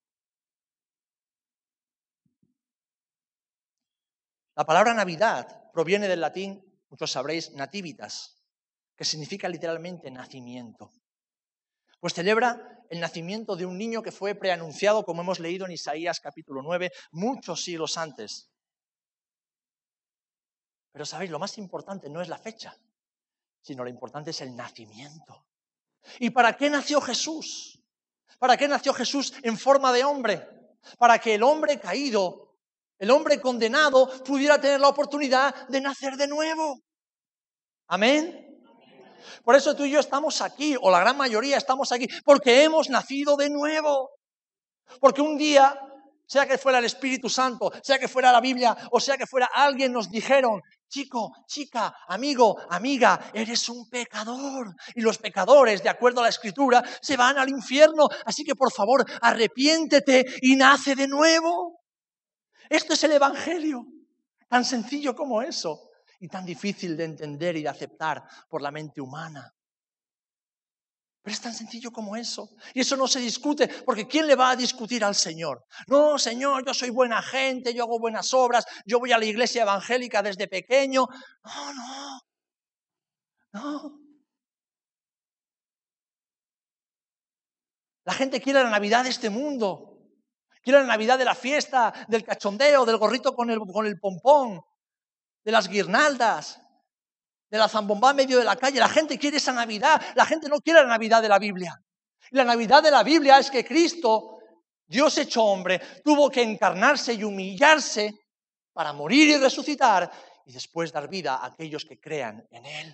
La 4.55 4.65
palabra 4.65 4.95
Navidad 4.95 5.69
proviene 5.73 6.07
del 6.07 6.21
latín, 6.21 6.65
muchos 6.91 7.11
sabréis, 7.11 7.51
nativitas, 7.55 8.41
que 8.97 9.05
significa 9.05 9.49
literalmente 9.49 10.13
nacimiento. 10.13 10.93
Pues 12.07 12.15
celebra 12.15 12.85
el 12.89 13.01
nacimiento 13.01 13.57
de 13.57 13.67
un 13.67 13.77
niño 13.77 14.01
que 14.01 14.13
fue 14.13 14.37
preanunciado, 14.37 15.05
como 15.05 15.23
hemos 15.23 15.41
leído 15.41 15.67
en 15.67 15.73
Isaías 15.73 16.21
capítulo 16.21 16.63
9, 16.63 16.93
muchos 17.11 17.65
siglos 17.65 17.99
antes. 17.99 18.49
Pero 20.93 21.05
sabéis, 21.05 21.33
lo 21.33 21.41
más 21.41 21.59
importante 21.59 22.09
no 22.09 22.23
es 22.23 22.29
la 22.29 22.39
fecha, 22.39 22.79
sino 23.61 23.83
lo 23.83 23.91
importante 23.91 24.31
es 24.31 24.41
el 24.41 24.55
nacimiento. 24.55 25.47
¿Y 26.21 26.31
para 26.31 26.57
qué 26.57 26.71
nació 26.71 27.01
Jesús? 27.01 27.83
¿Para 28.39 28.57
qué 28.57 28.69
nació 28.69 28.95
Jesús 28.95 29.35
en 29.43 29.59
forma 29.59 29.93
de 29.93 30.05
hombre? 30.05 30.49
Para 30.99 31.19
que 31.19 31.35
el 31.35 31.43
hombre 31.43 31.81
caído 31.81 32.57
el 33.01 33.11
hombre 33.11 33.41
condenado 33.41 34.23
pudiera 34.23 34.61
tener 34.61 34.79
la 34.79 34.91
oportunidad 34.91 35.67
de 35.67 35.81
nacer 35.81 36.17
de 36.17 36.29
nuevo. 36.29 36.85
Amén. 37.89 38.46
Por 39.45 39.55
eso 39.55 39.75
tú 39.75 39.85
y 39.85 39.91
yo 39.91 40.01
estamos 40.01 40.41
aquí, 40.43 40.77
o 40.81 40.91
la 40.91 41.01
gran 41.01 41.17
mayoría 41.17 41.57
estamos 41.57 41.93
aquí, 41.93 42.07
porque 42.25 42.65
hemos 42.65 42.89
nacido 42.91 43.37
de 43.37 43.51
nuevo. 43.51 44.11
Porque 45.01 45.21
un 45.21 45.37
día, 45.37 45.79
sea 46.27 46.47
que 46.47 46.59
fuera 46.59 46.79
el 46.79 46.85
Espíritu 46.85 47.29
Santo, 47.29 47.73
sea 47.83 47.99
que 47.99 48.09
fuera 48.09 48.33
la 48.33 48.41
Biblia, 48.41 48.77
o 48.91 49.01
sea 49.01 49.17
que 49.17 49.27
fuera 49.27 49.49
alguien, 49.53 49.93
nos 49.93 50.11
dijeron, 50.11 50.61
chico, 50.89 51.33
chica, 51.47 51.95
amigo, 52.09 52.57
amiga, 52.71 53.31
eres 53.33 53.69
un 53.69 53.89
pecador. 53.89 54.75
Y 54.95 55.01
los 55.01 55.19
pecadores, 55.19 55.83
de 55.83 55.89
acuerdo 55.89 56.21
a 56.21 56.25
la 56.25 56.31
Escritura, 56.31 56.83
se 57.01 57.17
van 57.17 57.39
al 57.39 57.49
infierno. 57.49 58.09
Así 58.25 58.45
que 58.45 58.55
por 58.55 58.73
favor, 58.73 59.05
arrepiéntete 59.21 60.25
y 60.43 60.57
nace 60.57 60.95
de 60.95 61.09
nuevo. 61.09 61.81
Esto 62.69 62.95
es 62.95 63.05
el 63.05 63.13
Evangelio, 63.13 63.85
tan 64.49 64.65
sencillo 64.65 65.15
como 65.15 65.43
eso 65.43 65.86
y 66.21 66.29
tan 66.29 66.45
difícil 66.45 66.97
de 66.97 67.05
entender 67.05 67.57
y 67.57 67.63
de 67.63 67.69
aceptar 67.69 68.23
por 68.49 68.63
la 68.63 68.71
mente 68.71 69.01
humana. 69.01 69.53
Pero 71.27 71.35
es 71.35 71.41
tan 71.41 71.55
sencillo 71.55 71.91
como 71.91 72.15
eso. 72.15 72.51
Y 72.73 72.83
eso 72.83 72.97
no 72.97 73.09
se 73.09 73.19
discute, 73.19 73.67
porque 73.85 74.07
¿quién 74.07 74.29
le 74.29 74.37
va 74.37 74.51
a 74.51 74.57
discutir 74.57 75.03
al 75.03 75.17
Señor? 75.17 75.65
No, 75.89 76.21
Señor, 76.21 76.65
yo 76.65 76.73
soy 76.73 76.91
buena 76.91 77.21
gente, 77.21 77.75
yo 77.75 77.83
hago 77.83 77.99
buenas 77.99 78.33
obras, 78.33 78.65
yo 78.85 79.01
voy 79.01 79.11
a 79.11 79.19
la 79.19 79.25
iglesia 79.25 79.63
evangélica 79.63 80.23
desde 80.23 80.47
pequeño. 80.47 81.09
No, 81.43 81.75
no, 81.75 82.21
no. 83.53 84.01
La 88.05 88.13
gente 88.13 88.41
quiere 88.41 88.63
la 88.63 88.71
Navidad 88.71 89.03
de 89.03 89.11
este 89.11 89.29
mundo. 89.29 89.99
Quiero 90.63 90.79
la 90.79 90.87
Navidad 90.87 91.19
de 91.19 91.25
la 91.25 91.35
fiesta, 91.35 91.93
del 92.07 92.23
cachondeo, 92.23 92.85
del 92.85 92.99
gorrito 92.99 93.35
con 93.35 93.51
el, 93.51 93.59
con 93.59 93.85
el 93.85 93.99
pompón, 93.99 94.63
de 95.47 95.53
las 95.53 95.69
guirnaldas, 95.69 96.61
de 97.49 97.57
la 97.57 97.69
zambomba 97.69 98.11
en 98.11 98.17
medio 98.17 98.39
de 98.39 98.45
la 98.45 98.57
calle. 98.57 98.81
La 98.81 98.89
gente 98.89 99.17
quiere 99.17 99.37
esa 99.37 99.53
Navidad. 99.53 100.03
La 100.17 100.27
gente 100.27 100.49
no 100.49 100.59
quiere 100.59 100.81
la 100.81 100.89
Navidad 100.89 101.23
de 101.23 101.29
la 101.29 101.39
Biblia. 101.39 101.81
la 102.33 102.43
Navidad 102.43 102.83
de 102.83 102.91
la 102.91 103.05
Biblia 103.05 103.39
es 103.39 103.49
que 103.49 103.65
Cristo, 103.65 104.41
Dios 104.85 105.17
hecho 105.19 105.45
hombre, 105.45 105.81
tuvo 106.05 106.29
que 106.29 106.43
encarnarse 106.43 107.15
y 107.15 107.23
humillarse 107.23 108.13
para 108.73 108.93
morir 108.93 109.29
y 109.29 109.37
resucitar 109.37 110.11
y 110.45 110.53
después 110.53 110.93
dar 110.93 111.09
vida 111.09 111.37
a 111.37 111.47
aquellos 111.47 111.85
que 111.85 112.01
crean 112.01 112.45
en 112.51 112.67
Él. 112.67 112.93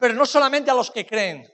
Pero 0.00 0.14
no 0.14 0.26
solamente 0.26 0.68
a 0.68 0.74
los 0.74 0.90
que 0.90 1.06
creen, 1.06 1.48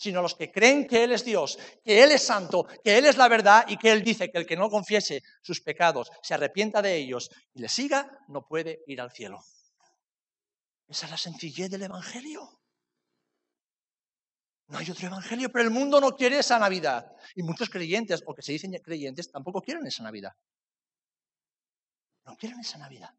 sino 0.00 0.22
los 0.22 0.34
que 0.34 0.50
creen 0.50 0.86
que 0.86 1.04
Él 1.04 1.12
es 1.12 1.26
Dios, 1.26 1.58
que 1.84 2.02
Él 2.02 2.12
es 2.12 2.22
santo, 2.22 2.66
que 2.82 2.96
Él 2.96 3.04
es 3.04 3.18
la 3.18 3.28
verdad 3.28 3.66
y 3.68 3.76
que 3.76 3.92
Él 3.92 4.02
dice 4.02 4.30
que 4.30 4.38
el 4.38 4.46
que 4.46 4.56
no 4.56 4.70
confiese 4.70 5.22
sus 5.42 5.60
pecados, 5.60 6.10
se 6.22 6.32
arrepienta 6.32 6.80
de 6.80 6.96
ellos 6.96 7.30
y 7.52 7.60
le 7.60 7.68
siga, 7.68 8.10
no 8.28 8.46
puede 8.46 8.82
ir 8.86 8.98
al 9.02 9.12
cielo. 9.12 9.44
Esa 10.88 11.04
es 11.04 11.10
la 11.10 11.18
sencillez 11.18 11.70
del 11.70 11.82
Evangelio. 11.82 12.62
No 14.68 14.78
hay 14.78 14.90
otro 14.90 15.06
Evangelio, 15.06 15.52
pero 15.52 15.64
el 15.64 15.70
mundo 15.70 16.00
no 16.00 16.12
quiere 16.12 16.38
esa 16.38 16.58
Navidad. 16.58 17.12
Y 17.34 17.42
muchos 17.42 17.68
creyentes, 17.68 18.22
o 18.24 18.34
que 18.34 18.40
se 18.40 18.52
dicen 18.52 18.72
creyentes, 18.82 19.30
tampoco 19.30 19.60
quieren 19.60 19.86
esa 19.86 20.02
Navidad. 20.02 20.32
No 22.24 22.36
quieren 22.36 22.60
esa 22.60 22.78
Navidad. 22.78 23.10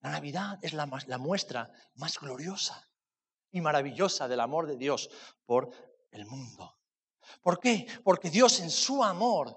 La 0.00 0.10
Navidad 0.10 0.58
es 0.62 0.72
la, 0.72 0.86
muestra 1.18 1.72
más 1.94 2.18
gloriosa 2.18 2.88
y 3.50 3.60
maravillosa 3.60 4.28
del 4.28 4.40
amor 4.40 4.66
de 4.66 4.76
Dios 4.76 5.10
por 5.44 5.70
el 6.10 6.24
mundo. 6.26 6.78
¿Por 7.42 7.58
qué? 7.58 7.86
Porque 8.04 8.30
Dios 8.30 8.60
en 8.60 8.70
su 8.70 9.02
amor, 9.02 9.54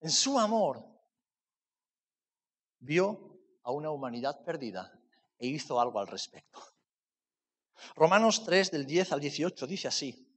en 0.00 0.10
su 0.10 0.38
amor, 0.38 0.84
vio 2.80 3.40
a 3.62 3.70
una 3.70 3.90
humanidad 3.90 4.42
perdida 4.44 4.92
e 5.38 5.46
hizo 5.46 5.80
algo 5.80 6.00
al 6.00 6.08
respecto. 6.08 6.60
Romanos 7.94 8.44
3 8.44 8.72
del 8.72 8.86
10 8.86 9.12
al 9.12 9.20
18 9.20 9.66
dice 9.66 9.88
así, 9.88 10.28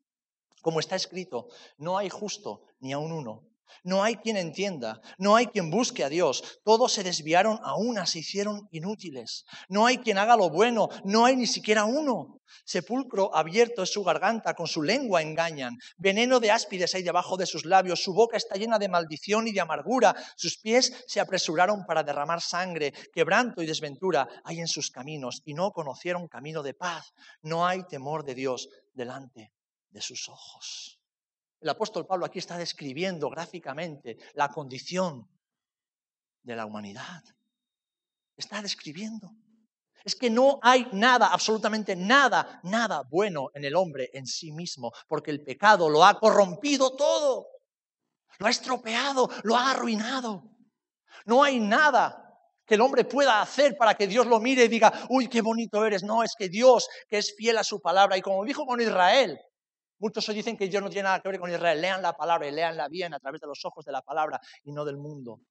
como 0.62 0.80
está 0.80 0.96
escrito, 0.96 1.50
no 1.78 1.98
hay 1.98 2.10
justo 2.10 2.66
ni 2.80 2.94
aun 2.94 3.12
uno 3.12 3.51
no 3.84 4.04
hay 4.04 4.16
quien 4.18 4.38
entienda, 4.38 5.02
no 5.18 5.36
hay 5.36 5.48
quien 5.48 5.70
busque 5.70 6.04
a 6.04 6.10
Dios. 6.10 6.60
Todos 6.64 6.94
se 6.94 7.04
desviaron 7.04 7.60
a 7.64 7.76
una, 7.76 8.06
se 8.06 8.20
hicieron 8.20 8.68
inútiles. 8.72 9.46
No 9.70 9.86
hay 9.86 9.98
quien 9.98 10.18
haga 10.18 10.36
lo 10.36 10.50
bueno, 10.50 10.90
no 11.04 11.26
hay 11.26 11.36
ni 11.36 11.48
siquiera 11.48 11.86
uno. 11.86 12.42
Sepulcro 12.66 13.36
abierto 13.36 13.84
es 13.84 13.92
su 13.92 14.04
garganta, 14.04 14.54
con 14.54 14.68
su 14.68 14.82
lengua 14.84 15.22
engañan. 15.22 15.78
Veneno 15.98 16.40
de 16.40 16.52
áspides 16.52 16.94
hay 16.96 17.04
debajo 17.04 17.38
de 17.38 17.46
sus 17.46 17.66
labios, 17.66 18.04
su 18.04 18.14
boca 18.14 18.38
está 18.38 18.56
llena 18.56 18.78
de 18.78 18.90
maldición 18.90 19.48
y 19.48 19.52
de 19.52 19.62
amargura. 19.62 20.16
Sus 20.36 20.58
pies 20.58 21.04
se 21.08 21.20
apresuraron 21.20 21.86
para 21.86 22.04
derramar 22.04 22.42
sangre. 22.42 22.94
Quebranto 23.14 23.62
y 23.62 23.66
desventura 23.66 24.28
hay 24.44 24.60
en 24.60 24.68
sus 24.68 24.92
caminos 24.92 25.42
y 25.46 25.54
no 25.54 25.72
conocieron 25.72 26.28
camino 26.28 26.64
de 26.64 26.74
paz. 26.74 27.14
No 27.42 27.66
hay 27.66 27.84
temor 27.84 28.24
de 28.24 28.36
Dios 28.36 28.70
delante 28.94 29.54
de 29.90 30.02
sus 30.02 30.30
ojos. 30.30 31.01
El 31.62 31.70
apóstol 31.70 32.08
Pablo 32.08 32.26
aquí 32.26 32.40
está 32.40 32.58
describiendo 32.58 33.30
gráficamente 33.30 34.18
la 34.34 34.50
condición 34.50 35.30
de 36.42 36.56
la 36.56 36.66
humanidad. 36.66 37.24
Está 38.36 38.64
describiendo. 38.64 39.32
Es 40.04 40.16
que 40.16 40.32
no 40.32 40.60
hay 40.64 40.88
nada, 40.94 41.28
absolutamente 41.28 41.96
nada, 41.96 42.60
nada 42.64 43.04
bueno 43.08 43.52
en 43.54 43.64
el 43.66 43.76
hombre 43.76 44.10
en 44.14 44.26
sí 44.26 44.52
mismo, 44.52 44.92
porque 45.08 45.30
el 45.30 45.44
pecado 45.44 45.88
lo 45.88 46.04
ha 46.04 46.20
corrompido 46.20 46.96
todo, 46.96 47.46
lo 48.40 48.48
ha 48.48 48.50
estropeado, 48.50 49.30
lo 49.44 49.56
ha 49.56 49.70
arruinado. 49.70 50.44
No 51.26 51.44
hay 51.44 51.60
nada 51.60 52.18
que 52.66 52.74
el 52.74 52.82
hombre 52.82 53.06
pueda 53.06 53.40
hacer 53.40 53.78
para 53.78 53.94
que 53.94 54.08
Dios 54.08 54.26
lo 54.26 54.40
mire 54.40 54.66
y 54.66 54.68
diga, 54.68 54.92
uy, 55.10 55.28
qué 55.28 55.42
bonito 55.42 55.86
eres. 55.86 56.02
No, 56.02 56.24
es 56.24 56.34
que 56.36 56.50
Dios, 56.50 56.88
que 57.08 57.20
es 57.20 57.36
fiel 57.36 57.60
a 57.60 57.64
su 57.64 57.80
palabra, 57.80 58.18
y 58.18 58.22
como 58.24 58.44
dijo 58.44 58.66
con 58.66 58.82
Israel, 58.82 59.40
Muchos 60.02 60.28
hoy 60.28 60.34
dicen 60.34 60.58
que 60.58 60.68
Dios 60.68 60.82
no 60.82 60.90
tiene 60.90 61.04
nada 61.04 61.20
que 61.20 61.30
ver 61.30 61.40
con 61.40 61.52
Israel. 61.52 61.80
Lean 61.80 62.02
la 62.02 62.18
palabra 62.18 62.48
y 62.48 62.52
leanla 62.52 62.88
bien 62.88 63.14
a 63.14 63.20
través 63.20 63.40
de 63.40 63.46
los 63.46 63.64
ojos 63.66 63.86
de 63.86 63.92
la 63.92 64.02
palabra 64.02 64.42
y 64.64 64.72
no 64.72 64.84
del 64.84 64.98
mundo. 64.98 65.42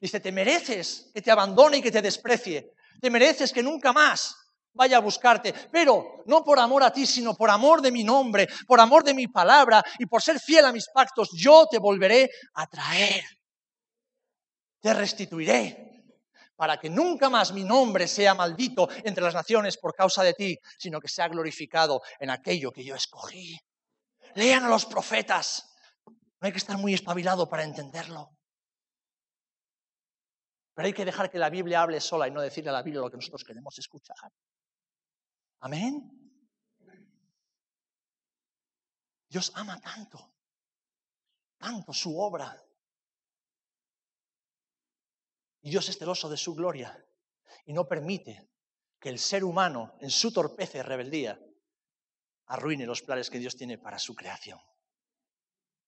Dice, 0.00 0.20
te 0.20 0.32
mereces 0.32 1.10
que 1.12 1.20
te 1.20 1.30
abandone 1.30 1.76
y 1.76 1.82
que 1.82 1.90
te 1.90 2.00
desprecie. 2.00 2.72
Te 2.98 3.10
mereces 3.10 3.52
que 3.52 3.62
nunca 3.62 3.92
más 3.92 4.34
vaya 4.72 4.96
a 4.96 5.00
buscarte, 5.00 5.52
pero 5.70 6.22
no 6.24 6.42
por 6.42 6.58
amor 6.58 6.82
a 6.82 6.90
ti, 6.90 7.04
sino 7.04 7.34
por 7.34 7.50
amor 7.50 7.82
de 7.82 7.92
mi 7.92 8.04
nombre, 8.04 8.48
por 8.66 8.80
amor 8.80 9.04
de 9.04 9.12
mi 9.12 9.28
palabra 9.28 9.84
y 9.98 10.06
por 10.06 10.22
ser 10.22 10.40
fiel 10.40 10.64
a 10.64 10.72
mis 10.72 10.88
pactos, 10.88 11.28
yo 11.34 11.66
te 11.70 11.78
volveré 11.78 12.30
a 12.54 12.66
traer. 12.66 13.22
Te 14.80 14.94
restituiré 14.94 15.89
para 16.60 16.78
que 16.78 16.90
nunca 16.90 17.30
más 17.30 17.54
mi 17.54 17.64
nombre 17.64 18.06
sea 18.06 18.34
maldito 18.34 18.86
entre 19.02 19.24
las 19.24 19.32
naciones 19.32 19.78
por 19.78 19.94
causa 19.94 20.22
de 20.22 20.34
ti, 20.34 20.58
sino 20.76 21.00
que 21.00 21.08
sea 21.08 21.26
glorificado 21.26 22.02
en 22.18 22.28
aquello 22.28 22.70
que 22.70 22.84
yo 22.84 22.94
escogí. 22.94 23.58
Lean 24.34 24.64
a 24.64 24.68
los 24.68 24.84
profetas. 24.84 25.74
No 26.04 26.42
hay 26.42 26.52
que 26.52 26.58
estar 26.58 26.76
muy 26.76 26.92
espabilado 26.92 27.48
para 27.48 27.64
entenderlo. 27.64 28.36
Pero 30.74 30.84
hay 30.84 30.92
que 30.92 31.06
dejar 31.06 31.30
que 31.30 31.38
la 31.38 31.48
Biblia 31.48 31.80
hable 31.80 31.98
sola 31.98 32.28
y 32.28 32.30
no 32.30 32.42
decirle 32.42 32.68
a 32.68 32.74
la 32.74 32.82
Biblia 32.82 33.00
lo 33.00 33.10
que 33.10 33.16
nosotros 33.16 33.42
queremos 33.42 33.78
escuchar. 33.78 34.30
Amén. 35.60 36.12
Dios 39.30 39.50
ama 39.54 39.80
tanto, 39.80 40.34
tanto 41.56 41.94
su 41.94 42.20
obra, 42.20 42.54
y 45.62 45.70
Dios 45.70 45.88
es 45.88 45.98
celoso 45.98 46.28
de 46.28 46.36
su 46.36 46.54
gloria 46.54 46.96
y 47.66 47.72
no 47.72 47.86
permite 47.86 48.48
que 48.98 49.08
el 49.08 49.18
ser 49.18 49.44
humano, 49.44 49.96
en 50.00 50.10
su 50.10 50.32
torpeza 50.32 50.78
y 50.78 50.82
rebeldía, 50.82 51.40
arruine 52.46 52.86
los 52.86 53.02
planes 53.02 53.30
que 53.30 53.38
Dios 53.38 53.56
tiene 53.56 53.78
para 53.78 53.98
su 53.98 54.14
creación. 54.14 54.58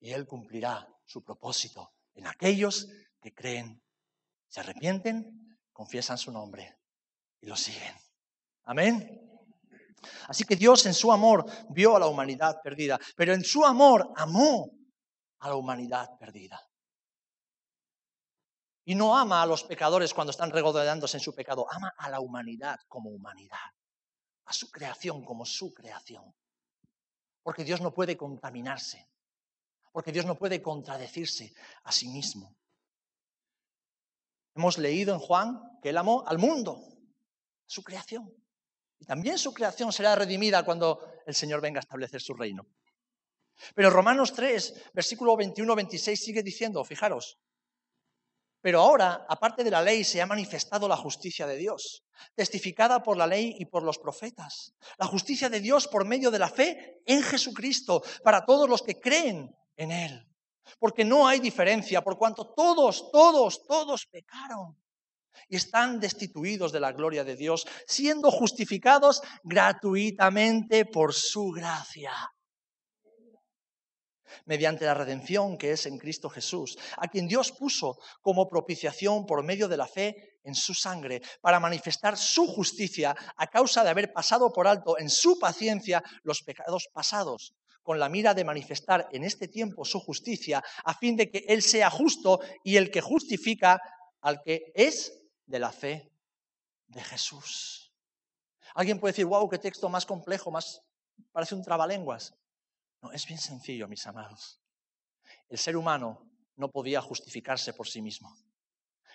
Y 0.01 0.13
Él 0.13 0.27
cumplirá 0.27 0.89
su 1.05 1.23
propósito 1.23 1.95
en 2.15 2.27
aquellos 2.27 2.89
que 3.21 3.33
creen 3.33 3.83
se 4.53 4.61
arrepienten, 4.61 5.57
confiesan 5.73 6.19
su 6.19 6.31
nombre 6.31 6.79
y 7.41 7.47
lo 7.47 7.57
siguen. 7.57 7.95
Amén. 8.65 9.19
Así 10.29 10.45
que 10.45 10.57
Dios 10.57 10.85
en 10.85 10.93
su 10.93 11.11
amor 11.11 11.47
vio 11.71 11.97
a 11.97 11.99
la 11.99 12.07
humanidad 12.07 12.61
perdida, 12.63 13.01
pero 13.17 13.33
en 13.33 13.45
su 13.45 13.65
amor 13.65 14.13
amó 14.15 14.71
a 15.39 15.49
la 15.49 15.57
humanidad 15.57 16.19
perdida. 16.21 16.61
Y 18.85 18.95
no 18.95 19.17
ama 19.17 19.43
a 19.43 19.47
los 19.47 19.65
pecadores 19.65 20.13
cuando 20.13 20.33
están 20.33 20.51
regodeándose 20.51 21.17
en 21.17 21.23
su 21.23 21.35
pecado, 21.35 21.67
ama 21.71 21.93
a 21.97 22.11
la 22.11 22.21
humanidad 22.21 22.81
como 22.89 23.11
humanidad, 23.11 23.71
a 24.45 24.53
su 24.53 24.71
creación 24.71 25.25
como 25.25 25.45
su 25.45 25.73
creación. 25.73 26.35
Porque 27.43 27.65
Dios 27.65 27.81
no 27.81 27.95
puede 27.95 28.17
contaminarse, 28.17 29.09
porque 29.93 30.13
Dios 30.13 30.27
no 30.27 30.37
puede 30.37 30.61
contradecirse 30.61 31.53
a 31.85 31.93
sí 31.93 32.09
mismo. 32.09 32.57
Hemos 34.55 34.79
leído 34.79 35.15
en 35.15 35.21
Juan 35.21 35.79
que 35.81 35.91
Él 35.91 35.99
amó 35.99 36.25
al 36.27 36.39
mundo, 36.39 36.83
su 37.67 37.83
creación. 37.83 38.33
Y 38.99 39.05
también 39.05 39.39
su 39.39 39.53
creación 39.53 39.93
será 39.93 40.15
redimida 40.15 40.65
cuando 40.65 41.01
el 41.27 41.35
Señor 41.35 41.61
venga 41.61 41.79
a 41.79 41.83
establecer 41.83 42.21
su 42.21 42.35
reino. 42.35 42.67
Pero 43.75 43.91
Romanos 43.91 44.33
3, 44.33 44.91
versículo 44.93 45.35
21-26 45.35 46.17
sigue 46.17 46.43
diciendo, 46.43 46.85
fijaros, 46.85 47.39
pero 48.63 48.81
ahora, 48.81 49.27
aparte 49.29 49.65
de 49.65 49.73
la 49.73 49.83
ley, 49.83 50.05
se 50.05 50.23
ha 50.23 50.27
manifestado 50.27 50.87
la 50.87 50.97
justicia 50.97 51.49
de 51.49 51.57
Dios, 51.57 52.05
testificada 52.37 53.03
por 53.03 53.17
la 53.17 53.27
ley 53.27 53.57
y 53.59 53.67
por 53.67 53.83
los 53.83 53.99
profetas. 53.99 54.73
La 54.99 55.07
justicia 55.07 55.49
de 55.49 55.61
Dios 55.61 55.89
por 55.89 56.07
medio 56.07 56.31
de 56.31 56.39
la 56.39 56.49
fe 56.49 57.03
en 57.05 57.23
Jesucristo, 57.25 58.03
para 58.23 58.45
todos 58.45 58.69
los 58.69 58.83
que 58.83 59.01
creen 59.01 59.51
en 59.77 59.91
Él. 59.91 60.29
Porque 60.79 61.05
no 61.05 61.27
hay 61.27 61.41
diferencia, 61.41 62.03
por 62.03 62.17
cuanto 62.17 62.55
todos, 62.55 63.11
todos, 63.11 63.67
todos 63.67 64.07
pecaron 64.07 64.81
y 65.49 65.57
están 65.57 65.99
destituidos 65.99 66.71
de 66.71 66.79
la 66.79 66.93
gloria 66.93 67.25
de 67.25 67.35
Dios, 67.35 67.67
siendo 67.87 68.31
justificados 68.31 69.23
gratuitamente 69.43 70.85
por 70.87 71.13
su 71.13 71.51
gracia 71.51 72.13
mediante 74.47 74.85
la 74.85 74.95
redención 74.95 75.57
que 75.57 75.73
es 75.73 75.87
en 75.87 75.99
Cristo 75.99 76.29
Jesús, 76.29 76.79
a 76.97 77.09
quien 77.09 77.29
Dios 77.29 77.53
puso 77.53 77.99
como 78.21 78.49
propiciación 78.49 79.27
por 79.27 79.43
medio 79.43 79.69
de 79.69 79.77
la 79.77 79.87
fe 79.87 80.39
en 80.45 80.55
su 80.55 80.75
sangre, 80.75 81.23
para 81.41 81.61
manifestar 81.61 82.17
su 82.17 82.47
justicia 82.47 83.15
a 83.37 83.47
causa 83.47 83.85
de 83.85 83.91
haber 83.91 84.13
pasado 84.13 84.53
por 84.53 84.67
alto 84.67 84.99
en 84.99 85.11
su 85.11 85.39
paciencia 85.39 86.03
los 86.23 86.43
pecados 86.43 86.89
pasados, 86.93 87.55
con 87.83 87.99
la 87.99 88.09
mira 88.09 88.35
de 88.35 88.45
manifestar 88.45 89.09
en 89.13 89.25
este 89.25 89.49
tiempo 89.49 89.85
su 89.85 90.01
justicia, 90.01 90.63
a 90.85 90.95
fin 90.95 91.17
de 91.17 91.31
que 91.31 91.45
Él 91.49 91.63
sea 91.63 91.91
justo 91.91 92.41
y 92.65 92.77
el 92.77 92.91
que 92.91 93.01
justifica 93.01 93.81
al 94.21 94.43
que 94.43 94.73
es 94.75 95.21
de 95.47 95.59
la 95.59 95.73
fe 95.73 96.13
de 96.87 97.03
Jesús. 97.03 97.93
Alguien 98.75 98.99
puede 98.99 99.13
decir, 99.13 99.27
wow, 99.27 99.49
qué 99.49 99.59
texto 99.59 99.89
más 99.89 100.07
complejo, 100.07 100.51
más 100.51 100.83
parece 101.33 101.55
un 101.55 101.63
trabalenguas. 101.63 102.35
No, 103.03 103.13
es 103.13 103.27
bien 103.27 103.39
sencillo, 103.39 103.89
mis 103.89 104.07
amados. 104.07 104.61
El 105.49 105.59
ser 105.59 105.77
humano 105.77 106.31
no 106.57 106.71
podía 106.71 107.01
justificarse 107.01 107.75
por 107.75 107.89
sí 107.89 108.01
mismo. 108.01 108.35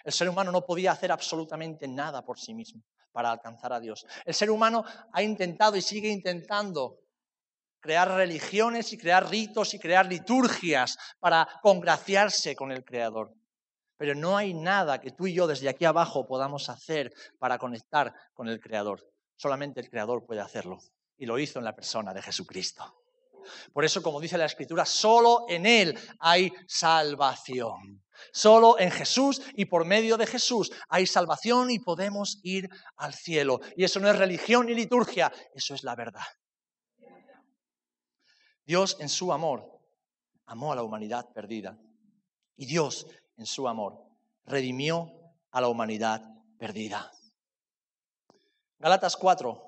El 0.04 0.14
ser 0.14 0.30
humano 0.30 0.52
no 0.52 0.66
podía 0.66 0.92
hacer 0.92 1.12
absolutamente 1.12 1.88
nada 1.88 2.24
por 2.24 2.40
sí 2.40 2.54
mismo 2.54 2.84
para 3.12 3.32
alcanzar 3.32 3.74
a 3.74 3.80
Dios. 3.80 4.06
El 4.26 4.34
ser 4.34 4.52
humano 4.52 4.86
ha 5.12 5.24
intentado 5.24 5.76
y 5.76 5.82
sigue 5.82 6.10
intentando 6.10 7.00
crear 7.80 8.12
religiones 8.12 8.92
y 8.94 8.98
crear 8.98 9.30
ritos 9.30 9.74
y 9.74 9.80
crear 9.80 10.06
liturgias 10.06 10.98
para 11.20 11.48
congraciarse 11.62 12.56
con 12.56 12.72
el 12.72 12.84
Creador. 12.84 13.34
Pero 13.98 14.14
no 14.14 14.38
hay 14.38 14.54
nada 14.54 15.00
que 15.00 15.12
tú 15.12 15.28
y 15.28 15.34
yo 15.34 15.48
desde 15.48 15.70
aquí 15.70 15.86
abajo 15.86 16.28
podamos 16.28 16.70
hacer 16.70 17.12
para 17.40 17.58
conectar 17.58 18.14
con 18.34 18.48
el 18.50 18.60
Creador. 18.60 19.10
Solamente 19.36 19.80
el 19.80 19.90
Creador 19.90 20.26
puede 20.26 20.42
hacerlo. 20.42 20.78
Y 21.18 21.26
lo 21.26 21.40
hizo 21.40 21.60
en 21.60 21.66
la 21.66 21.76
persona 21.76 22.14
de 22.14 22.22
Jesucristo. 22.22 23.07
Por 23.74 23.86
eso, 23.86 24.02
como 24.02 24.20
dice 24.20 24.38
la 24.38 24.46
Escritura, 24.46 24.86
solo 24.86 25.46
en 25.48 25.66
Él 25.66 25.98
hay 26.20 26.52
salvación. 26.68 28.04
Solo 28.32 28.80
en 28.80 28.92
Jesús 28.92 29.42
y 29.54 29.66
por 29.66 29.86
medio 29.86 30.18
de 30.18 30.26
Jesús 30.26 30.72
hay 30.90 31.06
salvación 31.06 31.70
y 31.72 31.80
podemos 31.80 32.40
ir 32.44 32.70
al 32.96 33.14
cielo. 33.14 33.60
Y 33.76 33.84
eso 33.84 34.00
no 34.00 34.10
es 34.10 34.18
religión 34.18 34.66
ni 34.66 34.74
liturgia, 34.74 35.32
eso 35.54 35.76
es 35.76 35.84
la 35.84 35.96
verdad. 35.96 36.26
Dios 38.66 38.98
en 39.00 39.08
su 39.08 39.32
amor 39.32 39.80
amó 40.46 40.74
a 40.74 40.76
la 40.76 40.84
humanidad 40.84 41.32
perdida. 41.34 41.80
Y 42.58 42.66
Dios 42.66 43.08
en 43.38 43.46
su 43.46 43.68
amor 43.68 44.04
redimió 44.46 45.14
a 45.52 45.62
la 45.62 45.70
humanidad 45.70 46.22
perdida. 46.58 47.12
Galatas 48.80 49.16
4, 49.16 49.64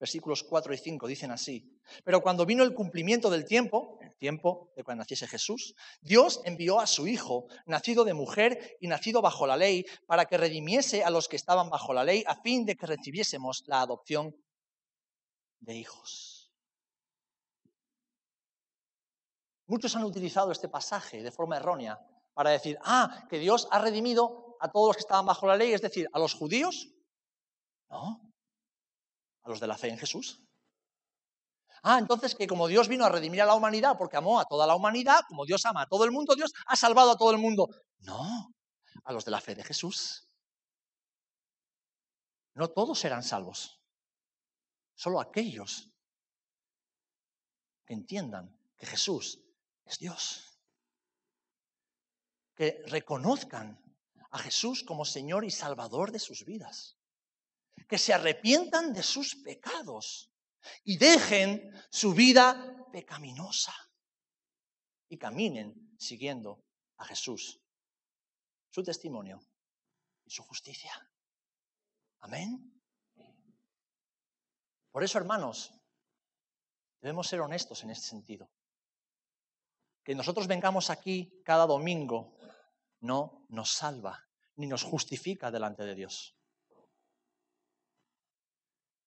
versículos 0.00 0.42
4 0.42 0.74
y 0.74 0.78
5 0.78 1.06
dicen 1.06 1.30
así. 1.30 1.73
Pero 2.04 2.22
cuando 2.22 2.46
vino 2.46 2.62
el 2.62 2.74
cumplimiento 2.74 3.30
del 3.30 3.44
tiempo, 3.44 3.98
el 4.00 4.16
tiempo 4.16 4.72
de 4.76 4.84
cuando 4.84 5.02
naciese 5.02 5.26
Jesús, 5.26 5.74
Dios 6.00 6.40
envió 6.44 6.80
a 6.80 6.86
su 6.86 7.06
Hijo, 7.06 7.46
nacido 7.66 8.04
de 8.04 8.14
mujer 8.14 8.76
y 8.80 8.88
nacido 8.88 9.22
bajo 9.22 9.46
la 9.46 9.56
ley, 9.56 9.84
para 10.06 10.26
que 10.26 10.38
redimiese 10.38 11.04
a 11.04 11.10
los 11.10 11.28
que 11.28 11.36
estaban 11.36 11.70
bajo 11.70 11.92
la 11.92 12.04
ley, 12.04 12.24
a 12.26 12.36
fin 12.36 12.64
de 12.64 12.76
que 12.76 12.86
recibiésemos 12.86 13.64
la 13.66 13.80
adopción 13.80 14.34
de 15.60 15.74
hijos. 15.74 16.52
Muchos 19.66 19.96
han 19.96 20.04
utilizado 20.04 20.52
este 20.52 20.68
pasaje 20.68 21.22
de 21.22 21.32
forma 21.32 21.56
errónea 21.56 21.98
para 22.34 22.50
decir, 22.50 22.78
ah, 22.82 23.26
que 23.30 23.38
Dios 23.38 23.66
ha 23.70 23.78
redimido 23.78 24.56
a 24.60 24.70
todos 24.70 24.88
los 24.88 24.96
que 24.96 25.02
estaban 25.02 25.24
bajo 25.24 25.46
la 25.46 25.56
ley, 25.56 25.72
es 25.72 25.80
decir, 25.80 26.08
a 26.12 26.18
los 26.18 26.34
judíos. 26.34 26.90
No, 27.88 28.20
a 29.44 29.48
los 29.48 29.60
de 29.60 29.66
la 29.66 29.76
fe 29.76 29.88
en 29.88 29.98
Jesús. 29.98 30.40
Ah, 31.86 31.98
entonces 31.98 32.34
que 32.34 32.46
como 32.46 32.66
Dios 32.66 32.88
vino 32.88 33.04
a 33.04 33.10
redimir 33.10 33.42
a 33.42 33.46
la 33.46 33.54
humanidad 33.54 33.98
porque 33.98 34.16
amó 34.16 34.40
a 34.40 34.46
toda 34.46 34.66
la 34.66 34.74
humanidad, 34.74 35.20
como 35.28 35.44
Dios 35.44 35.66
ama 35.66 35.82
a 35.82 35.86
todo 35.86 36.04
el 36.04 36.12
mundo, 36.12 36.34
Dios 36.34 36.50
ha 36.66 36.76
salvado 36.76 37.10
a 37.10 37.16
todo 37.18 37.30
el 37.30 37.36
mundo. 37.36 37.68
No, 37.98 38.54
a 39.04 39.12
los 39.12 39.26
de 39.26 39.30
la 39.30 39.40
fe 39.42 39.54
de 39.54 39.62
Jesús. 39.62 40.26
No 42.54 42.70
todos 42.70 42.98
serán 42.98 43.22
salvos, 43.22 43.82
solo 44.94 45.20
aquellos 45.20 45.92
que 47.84 47.92
entiendan 47.92 48.58
que 48.78 48.86
Jesús 48.86 49.42
es 49.84 49.98
Dios, 49.98 50.58
que 52.54 52.82
reconozcan 52.86 53.78
a 54.30 54.38
Jesús 54.38 54.84
como 54.84 55.04
Señor 55.04 55.44
y 55.44 55.50
Salvador 55.50 56.12
de 56.12 56.18
sus 56.18 56.46
vidas, 56.46 56.96
que 57.86 57.98
se 57.98 58.14
arrepientan 58.14 58.94
de 58.94 59.02
sus 59.02 59.34
pecados 59.34 60.33
y 60.84 60.96
dejen 60.98 61.72
su 61.90 62.14
vida 62.14 62.88
pecaminosa 62.92 63.74
y 65.08 65.18
caminen 65.18 65.96
siguiendo 65.98 66.64
a 66.98 67.04
Jesús, 67.04 67.60
su 68.70 68.82
testimonio 68.82 69.40
y 70.24 70.30
su 70.30 70.42
justicia. 70.42 70.92
Amén. 72.20 72.74
Por 74.90 75.02
eso, 75.02 75.18
hermanos, 75.18 75.72
debemos 77.00 77.26
ser 77.26 77.40
honestos 77.40 77.82
en 77.82 77.90
este 77.90 78.06
sentido. 78.06 78.50
Que 80.04 80.14
nosotros 80.14 80.46
vengamos 80.46 80.90
aquí 80.90 81.42
cada 81.44 81.66
domingo 81.66 82.36
no 83.00 83.44
nos 83.48 83.72
salva 83.72 84.26
ni 84.56 84.66
nos 84.66 84.82
justifica 84.82 85.50
delante 85.50 85.84
de 85.84 85.94
Dios. 85.94 86.36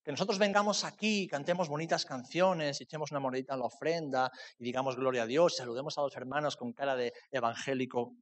Que 0.08 0.14
nosotros 0.14 0.40
vengamos 0.40 0.86
aquí, 0.86 1.28
cantemos 1.28 1.68
bonitas 1.68 2.06
canciones, 2.06 2.80
echemos 2.80 3.12
una 3.12 3.20
monedita 3.20 3.56
en 3.56 3.60
la 3.60 3.66
ofrenda 3.66 4.32
y 4.58 4.64
digamos 4.64 4.96
gloria 4.96 5.24
a 5.24 5.26
Dios, 5.26 5.58
saludemos 5.58 5.98
a 5.98 6.02
los 6.02 6.16
hermanos 6.16 6.56
con 6.56 6.72
cara 6.72 6.96
de 6.96 7.12
evangélico 7.30 8.16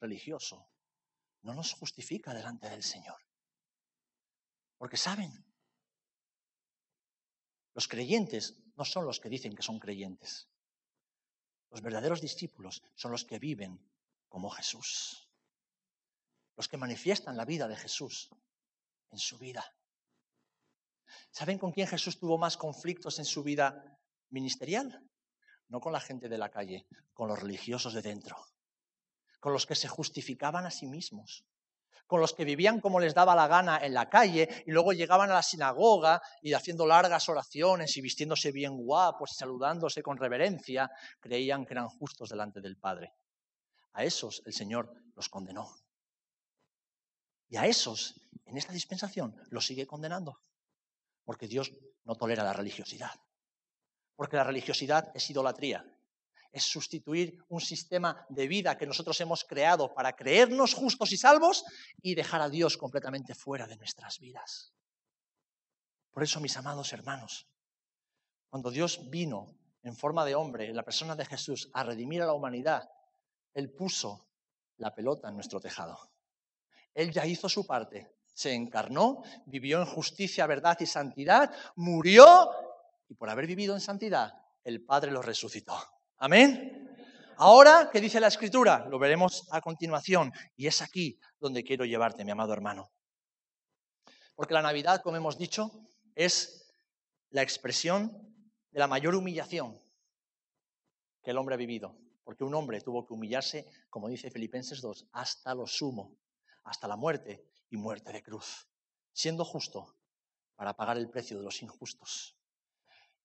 religioso. 0.00 0.70
No 1.42 1.52
nos 1.52 1.74
justifica 1.74 2.32
delante 2.32 2.70
del 2.70 2.82
Señor. 2.82 3.20
Porque 4.78 4.96
saben, 4.96 5.30
los 7.74 7.88
creyentes 7.88 8.56
no 8.74 8.86
son 8.86 9.04
los 9.04 9.20
que 9.20 9.28
dicen 9.28 9.54
que 9.54 9.62
son 9.62 9.78
creyentes. 9.78 10.48
Los 11.68 11.82
verdaderos 11.82 12.22
discípulos 12.22 12.82
son 12.94 13.12
los 13.12 13.26
que 13.26 13.38
viven 13.38 13.86
como 14.30 14.48
Jesús. 14.48 15.28
Los 16.56 16.68
que 16.68 16.78
manifiestan 16.78 17.36
la 17.36 17.44
vida 17.44 17.68
de 17.68 17.76
Jesús 17.76 18.30
en 19.10 19.18
su 19.18 19.36
vida. 19.36 19.74
¿Saben 21.30 21.58
con 21.58 21.72
quién 21.72 21.86
Jesús 21.86 22.18
tuvo 22.18 22.38
más 22.38 22.56
conflictos 22.56 23.18
en 23.18 23.24
su 23.24 23.42
vida 23.42 23.98
ministerial? 24.30 25.00
No 25.68 25.80
con 25.80 25.92
la 25.92 26.00
gente 26.00 26.28
de 26.28 26.38
la 26.38 26.50
calle, 26.50 26.86
con 27.12 27.28
los 27.28 27.38
religiosos 27.40 27.94
de 27.94 28.02
dentro, 28.02 28.36
con 29.40 29.52
los 29.52 29.66
que 29.66 29.74
se 29.74 29.88
justificaban 29.88 30.66
a 30.66 30.70
sí 30.70 30.86
mismos, 30.86 31.44
con 32.06 32.20
los 32.20 32.32
que 32.32 32.46
vivían 32.46 32.80
como 32.80 33.00
les 33.00 33.14
daba 33.14 33.36
la 33.36 33.46
gana 33.46 33.78
en 33.78 33.92
la 33.92 34.08
calle 34.08 34.64
y 34.66 34.70
luego 34.70 34.92
llegaban 34.92 35.30
a 35.30 35.34
la 35.34 35.42
sinagoga 35.42 36.22
y 36.40 36.54
haciendo 36.54 36.86
largas 36.86 37.28
oraciones 37.28 37.96
y 37.96 38.00
vistiéndose 38.00 38.50
bien 38.50 38.76
guapos 38.76 39.32
y 39.32 39.34
saludándose 39.34 40.02
con 40.02 40.16
reverencia, 40.16 40.90
creían 41.20 41.66
que 41.66 41.74
eran 41.74 41.88
justos 41.88 42.30
delante 42.30 42.62
del 42.62 42.78
Padre. 42.78 43.12
A 43.92 44.04
esos 44.04 44.42
el 44.46 44.54
Señor 44.54 44.90
los 45.14 45.28
condenó. 45.28 45.68
Y 47.50 47.56
a 47.56 47.66
esos, 47.66 48.14
en 48.46 48.56
esta 48.56 48.72
dispensación, 48.72 49.34
los 49.50 49.66
sigue 49.66 49.86
condenando. 49.86 50.40
Porque 51.28 51.46
Dios 51.46 51.70
no 52.04 52.14
tolera 52.14 52.42
la 52.42 52.54
religiosidad. 52.54 53.10
Porque 54.16 54.38
la 54.38 54.44
religiosidad 54.44 55.12
es 55.14 55.28
idolatría. 55.28 55.84
Es 56.50 56.64
sustituir 56.64 57.44
un 57.50 57.60
sistema 57.60 58.24
de 58.30 58.48
vida 58.48 58.78
que 58.78 58.86
nosotros 58.86 59.20
hemos 59.20 59.44
creado 59.44 59.92
para 59.92 60.16
creernos 60.16 60.72
justos 60.72 61.12
y 61.12 61.18
salvos 61.18 61.66
y 62.00 62.14
dejar 62.14 62.40
a 62.40 62.48
Dios 62.48 62.78
completamente 62.78 63.34
fuera 63.34 63.66
de 63.66 63.76
nuestras 63.76 64.18
vidas. 64.18 64.72
Por 66.10 66.22
eso, 66.22 66.40
mis 66.40 66.56
amados 66.56 66.94
hermanos, 66.94 67.46
cuando 68.48 68.70
Dios 68.70 69.10
vino 69.10 69.54
en 69.82 69.94
forma 69.94 70.24
de 70.24 70.34
hombre, 70.34 70.70
en 70.70 70.76
la 70.76 70.82
persona 70.82 71.14
de 71.14 71.26
Jesús, 71.26 71.68
a 71.74 71.82
redimir 71.82 72.22
a 72.22 72.26
la 72.26 72.32
humanidad, 72.32 72.88
Él 73.52 73.70
puso 73.70 74.30
la 74.78 74.94
pelota 74.94 75.28
en 75.28 75.34
nuestro 75.34 75.60
tejado. 75.60 76.10
Él 76.94 77.12
ya 77.12 77.26
hizo 77.26 77.50
su 77.50 77.66
parte, 77.66 78.17
se 78.38 78.54
encarnó, 78.54 79.24
vivió 79.46 79.80
en 79.80 79.86
justicia, 79.86 80.46
verdad 80.46 80.76
y 80.78 80.86
santidad, 80.86 81.52
murió 81.74 82.48
y 83.08 83.14
por 83.14 83.28
haber 83.28 83.48
vivido 83.48 83.74
en 83.74 83.80
santidad, 83.80 84.32
el 84.62 84.84
Padre 84.84 85.10
lo 85.10 85.22
resucitó. 85.22 85.76
Amén. 86.18 86.88
Ahora, 87.38 87.90
¿qué 87.92 88.00
dice 88.00 88.20
la 88.20 88.28
Escritura? 88.28 88.86
Lo 88.88 89.00
veremos 89.00 89.48
a 89.50 89.60
continuación 89.60 90.32
y 90.54 90.68
es 90.68 90.80
aquí 90.82 91.18
donde 91.40 91.64
quiero 91.64 91.84
llevarte, 91.84 92.24
mi 92.24 92.30
amado 92.30 92.52
hermano. 92.52 92.92
Porque 94.36 94.54
la 94.54 94.62
Navidad, 94.62 95.02
como 95.02 95.16
hemos 95.16 95.36
dicho, 95.36 95.72
es 96.14 96.70
la 97.30 97.42
expresión 97.42 98.12
de 98.70 98.78
la 98.78 98.86
mayor 98.86 99.16
humillación 99.16 99.82
que 101.24 101.32
el 101.32 101.38
hombre 101.38 101.56
ha 101.56 101.58
vivido. 101.58 101.98
Porque 102.22 102.44
un 102.44 102.54
hombre 102.54 102.82
tuvo 102.82 103.04
que 103.04 103.14
humillarse, 103.14 103.66
como 103.90 104.08
dice 104.08 104.30
Filipenses 104.30 104.80
2, 104.80 105.08
hasta 105.10 105.56
lo 105.56 105.66
sumo, 105.66 106.16
hasta 106.62 106.86
la 106.86 106.94
muerte 106.94 107.48
y 107.70 107.76
muerte 107.76 108.12
de 108.12 108.22
cruz, 108.22 108.68
siendo 109.12 109.44
justo 109.44 109.96
para 110.56 110.74
pagar 110.74 110.96
el 110.96 111.10
precio 111.10 111.38
de 111.38 111.44
los 111.44 111.62
injustos. 111.62 112.36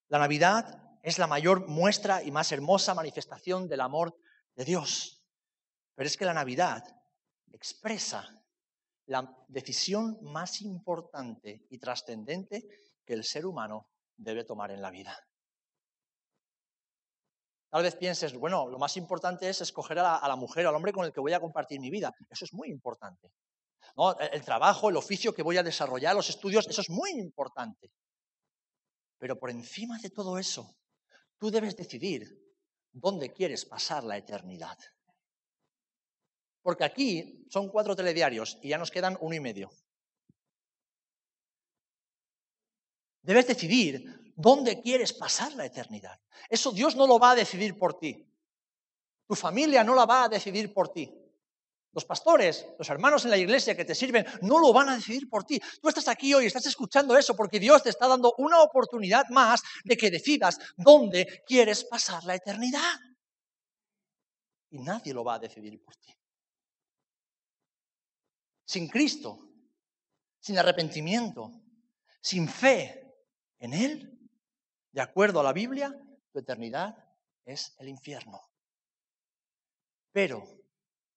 La 0.08 0.20
Navidad 0.20 1.00
es 1.02 1.20
la 1.20 1.28
mayor 1.28 1.68
muestra 1.68 2.24
y 2.24 2.32
más 2.32 2.52
hermosa 2.52 2.94
manifestación 2.94 3.68
del 3.68 3.82
amor 3.82 4.18
de 4.56 4.66
Dios. 4.66 5.24
Pero 5.96 6.08
es 6.08 6.18
que 6.18 6.26
la 6.26 6.34
Navidad 6.34 6.84
expresa 7.52 8.44
la 9.06 9.36
decisión 9.48 10.18
más 10.22 10.62
importante 10.62 11.66
y 11.70 11.78
trascendente 11.78 12.68
que 13.06 13.14
el 13.14 13.24
ser 13.24 13.46
humano 13.46 13.90
debe 14.16 14.44
tomar 14.44 14.72
en 14.72 14.82
la 14.82 14.92
vida. 14.92 15.18
Tal 17.70 17.82
vez 17.82 17.96
pienses, 17.96 18.38
bueno, 18.38 18.68
lo 18.68 18.78
más 18.78 18.96
importante 18.98 19.50
es 19.50 19.60
escoger 19.62 19.98
a 19.98 20.28
la, 20.28 20.36
mujer 20.36 20.66
o 20.66 20.70
al 20.70 20.76
hombre 20.76 20.94
con 20.94 21.06
el 21.06 21.12
que 21.12 21.20
voy 21.20 21.34
a 21.34 21.40
compartir 21.40 21.80
mi 21.80 21.90
vida. 21.90 22.14
Eso 22.30 22.46
es 22.46 22.54
muy 22.54 22.70
importante. 22.70 23.34
El, 23.96 24.44
trabajo, 24.44 24.90
el 24.90 24.98
oficio 24.98 25.34
que 25.34 25.44
voy 25.44 25.58
a 25.58 25.64
desarrollar, 25.64 26.16
los 26.16 26.30
estudios, 26.30 26.68
eso 26.68 26.82
es 26.82 26.90
muy 26.90 27.12
importante. 27.12 27.92
Pero 29.20 29.38
por 29.38 29.52
encima 29.52 30.00
de 30.00 30.10
todo 30.10 30.38
eso, 30.40 30.76
tú 31.38 31.52
debes 31.52 31.76
decidir 31.76 32.44
dónde 32.92 33.32
quieres 33.32 33.66
pasar 33.66 34.04
la 34.04 34.18
eternidad. 34.18 34.78
Porque 36.64 36.86
aquí 36.86 37.46
son 37.50 37.70
cuatro 37.70 37.96
telediarios 37.96 38.58
y 38.62 38.70
ya 38.70 38.78
nos 38.78 38.90
quedan 38.90 39.18
uno 39.22 39.36
y 39.36 39.40
medio. 39.40 39.70
Debes 43.22 43.48
decidir 43.48 44.34
dónde 44.36 44.82
quieres 44.82 45.14
pasar 45.14 45.54
la 45.54 45.66
eternidad. 45.66 46.20
Eso 46.50 46.72
Dios 46.72 46.96
no 46.96 47.06
lo 47.06 47.20
va 47.20 47.32
a 47.32 47.36
decidir 47.36 47.78
por 47.78 48.00
ti. 48.00 48.28
Tu 49.28 49.36
familia 49.36 49.84
no 49.84 49.94
la 49.94 50.06
va 50.06 50.24
a 50.26 50.30
decidir 50.30 50.74
por 50.74 50.90
ti. 50.90 51.23
Los 51.94 52.06
pastores, 52.06 52.66
los 52.78 52.90
hermanos 52.90 53.24
en 53.24 53.30
la 53.30 53.38
iglesia 53.38 53.78
que 53.78 53.86
te 53.86 53.94
sirven, 53.94 54.26
no 54.42 54.58
lo 54.58 54.74
van 54.74 54.90
a 54.90 54.96
decidir 54.96 55.30
por 55.30 55.44
ti. 55.44 55.62
Tú 55.80 55.90
estás 55.90 56.08
aquí 56.08 56.34
hoy, 56.34 56.48
estás 56.48 56.66
escuchando 56.66 57.16
eso 57.16 57.36
porque 57.36 57.60
Dios 57.60 57.84
te 57.84 57.90
está 57.90 58.08
dando 58.08 58.34
una 58.40 58.62
oportunidad 58.62 59.26
más 59.30 59.62
de 59.84 59.96
que 59.96 60.10
decidas 60.10 60.58
dónde 60.76 61.44
quieres 61.46 61.84
pasar 61.86 62.24
la 62.24 62.36
eternidad. 62.36 63.00
Y 64.72 64.80
nadie 64.80 65.14
lo 65.14 65.24
va 65.24 65.36
a 65.36 65.40
decidir 65.40 65.84
por 65.84 65.96
ti. 65.98 66.12
Sin 68.66 68.88
Cristo, 68.88 69.50
sin 70.40 70.58
arrepentimiento, 70.58 71.52
sin 72.20 72.48
fe 72.48 73.14
en 73.60 73.74
Él, 73.74 74.20
de 74.92 75.02
acuerdo 75.02 75.42
a 75.42 75.44
la 75.44 75.54
Biblia, 75.54 75.94
tu 76.32 76.40
eternidad 76.40 76.96
es 77.46 77.76
el 77.78 77.90
infierno. 77.90 78.42
Pero 80.12 80.63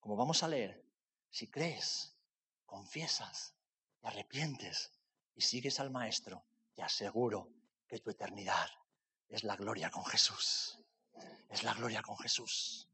como 0.06 0.14
vamos 0.14 0.44
a 0.44 0.46
leer, 0.46 0.86
si 1.30 1.50
crees, 1.50 2.16
confiesas, 2.64 3.56
te 3.98 4.06
arrepientes 4.06 4.92
y 5.34 5.40
sigues 5.40 5.80
al 5.80 5.90
Maestro, 5.90 6.44
te 6.76 6.82
aseguro 6.84 7.52
que 7.88 7.98
tu 7.98 8.10
eternidad 8.10 8.68
es 9.28 9.42
la 9.42 9.56
gloria 9.56 9.90
con 9.90 10.04
Jesús. 10.04 10.78
Es 11.48 11.64
la 11.64 11.74
gloria 11.74 12.02
con 12.02 12.16
Jesús. 12.18 12.88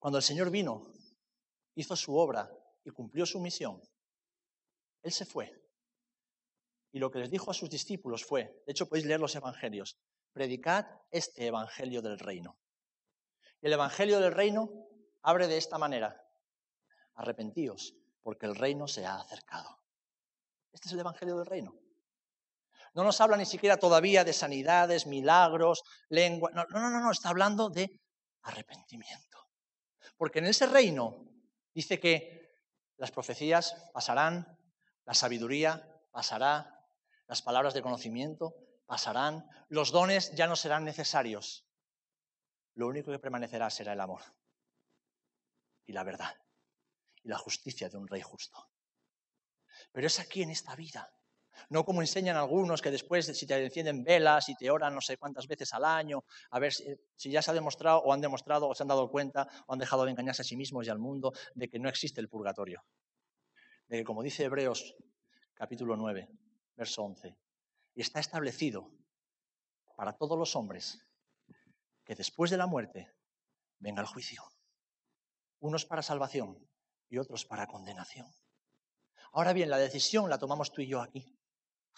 Cuando 0.00 0.18
el 0.18 0.24
Señor 0.24 0.50
vino, 0.50 0.92
hizo 1.76 1.94
su 1.94 2.16
obra 2.16 2.50
y 2.82 2.90
cumplió 2.90 3.24
su 3.24 3.38
misión, 3.38 3.80
Él 5.04 5.12
se 5.12 5.24
fue. 5.24 5.62
Y 6.90 6.98
lo 6.98 7.08
que 7.12 7.20
les 7.20 7.30
dijo 7.30 7.52
a 7.52 7.54
sus 7.54 7.70
discípulos 7.70 8.24
fue, 8.24 8.64
de 8.66 8.72
hecho 8.72 8.88
podéis 8.88 9.06
leer 9.06 9.20
los 9.20 9.36
evangelios, 9.36 9.96
predicad 10.38 10.86
este 11.10 11.48
Evangelio 11.48 12.00
del 12.00 12.16
Reino. 12.16 12.60
El 13.60 13.72
Evangelio 13.72 14.20
del 14.20 14.30
Reino 14.30 14.70
abre 15.22 15.48
de 15.48 15.58
esta 15.58 15.78
manera, 15.78 16.16
arrepentíos, 17.14 17.96
porque 18.22 18.46
el 18.46 18.54
reino 18.54 18.86
se 18.86 19.04
ha 19.04 19.16
acercado. 19.16 19.82
Este 20.70 20.86
es 20.86 20.92
el 20.92 21.00
Evangelio 21.00 21.36
del 21.38 21.46
Reino. 21.46 21.74
No 22.94 23.02
nos 23.02 23.20
habla 23.20 23.36
ni 23.36 23.46
siquiera 23.46 23.78
todavía 23.78 24.22
de 24.22 24.32
sanidades, 24.32 25.08
milagros, 25.08 25.82
lengua. 26.08 26.52
No, 26.52 26.64
no, 26.70 26.88
no, 26.88 27.00
no, 27.00 27.10
está 27.10 27.30
hablando 27.30 27.68
de 27.68 28.00
arrepentimiento. 28.42 29.38
Porque 30.16 30.38
en 30.38 30.46
ese 30.46 30.66
reino 30.66 31.16
dice 31.74 31.98
que 31.98 32.60
las 32.96 33.10
profecías 33.10 33.90
pasarán, 33.92 34.56
la 35.04 35.14
sabiduría 35.14 36.00
pasará, 36.12 36.86
las 37.26 37.42
palabras 37.42 37.74
de 37.74 37.82
conocimiento 37.82 38.67
pasarán, 38.88 39.46
los 39.68 39.92
dones 39.92 40.32
ya 40.34 40.46
no 40.46 40.56
serán 40.56 40.84
necesarios. 40.84 41.66
Lo 42.74 42.88
único 42.88 43.12
que 43.12 43.18
permanecerá 43.18 43.68
será 43.68 43.92
el 43.92 44.00
amor 44.00 44.22
y 45.84 45.92
la 45.92 46.04
verdad 46.04 46.34
y 47.22 47.28
la 47.28 47.36
justicia 47.36 47.90
de 47.90 47.98
un 47.98 48.08
rey 48.08 48.22
justo. 48.22 48.70
Pero 49.92 50.06
es 50.06 50.18
aquí 50.18 50.42
en 50.42 50.50
esta 50.50 50.74
vida, 50.74 51.12
no 51.68 51.84
como 51.84 52.00
enseñan 52.00 52.36
algunos 52.36 52.80
que 52.80 52.90
después 52.90 53.26
si 53.26 53.46
te 53.46 53.62
encienden 53.62 54.04
velas 54.04 54.48
y 54.48 54.54
te 54.54 54.70
oran 54.70 54.94
no 54.94 55.02
sé 55.02 55.18
cuántas 55.18 55.46
veces 55.46 55.74
al 55.74 55.84
año, 55.84 56.24
a 56.50 56.58
ver 56.58 56.72
si, 56.72 57.30
ya 57.30 57.42
se 57.42 57.50
ha 57.50 57.54
demostrado 57.54 57.98
o 57.98 58.12
han 58.14 58.22
demostrado 58.22 58.68
o 58.68 58.74
se 58.74 58.84
han 58.84 58.88
dado 58.88 59.10
cuenta 59.10 59.46
o 59.66 59.74
han 59.74 59.78
dejado 59.78 60.06
de 60.06 60.12
engañarse 60.12 60.40
a 60.40 60.46
sí 60.46 60.56
mismos 60.56 60.86
y 60.86 60.90
al 60.90 60.98
mundo 60.98 61.34
de 61.54 61.68
que 61.68 61.78
no 61.78 61.90
existe 61.90 62.22
el 62.22 62.28
purgatorio. 62.30 62.82
De 63.86 63.98
que 63.98 64.04
como 64.04 64.22
dice 64.22 64.44
Hebreos 64.44 64.96
capítulo 65.52 65.94
9, 65.94 66.26
verso 66.74 67.02
11, 67.02 67.36
y 67.98 68.00
está 68.00 68.20
establecido 68.20 68.92
para 69.96 70.12
todos 70.12 70.38
los 70.38 70.54
hombres 70.54 71.04
que 72.04 72.14
después 72.14 72.48
de 72.48 72.56
la 72.56 72.68
muerte 72.68 73.12
venga 73.80 74.00
el 74.00 74.06
juicio. 74.06 74.40
Unos 75.58 75.84
para 75.84 76.00
salvación 76.00 76.56
y 77.08 77.18
otros 77.18 77.44
para 77.44 77.66
condenación. 77.66 78.32
Ahora 79.32 79.52
bien, 79.52 79.68
la 79.68 79.78
decisión 79.78 80.30
la 80.30 80.38
tomamos 80.38 80.70
tú 80.70 80.80
y 80.80 80.86
yo 80.86 81.02
aquí. 81.02 81.36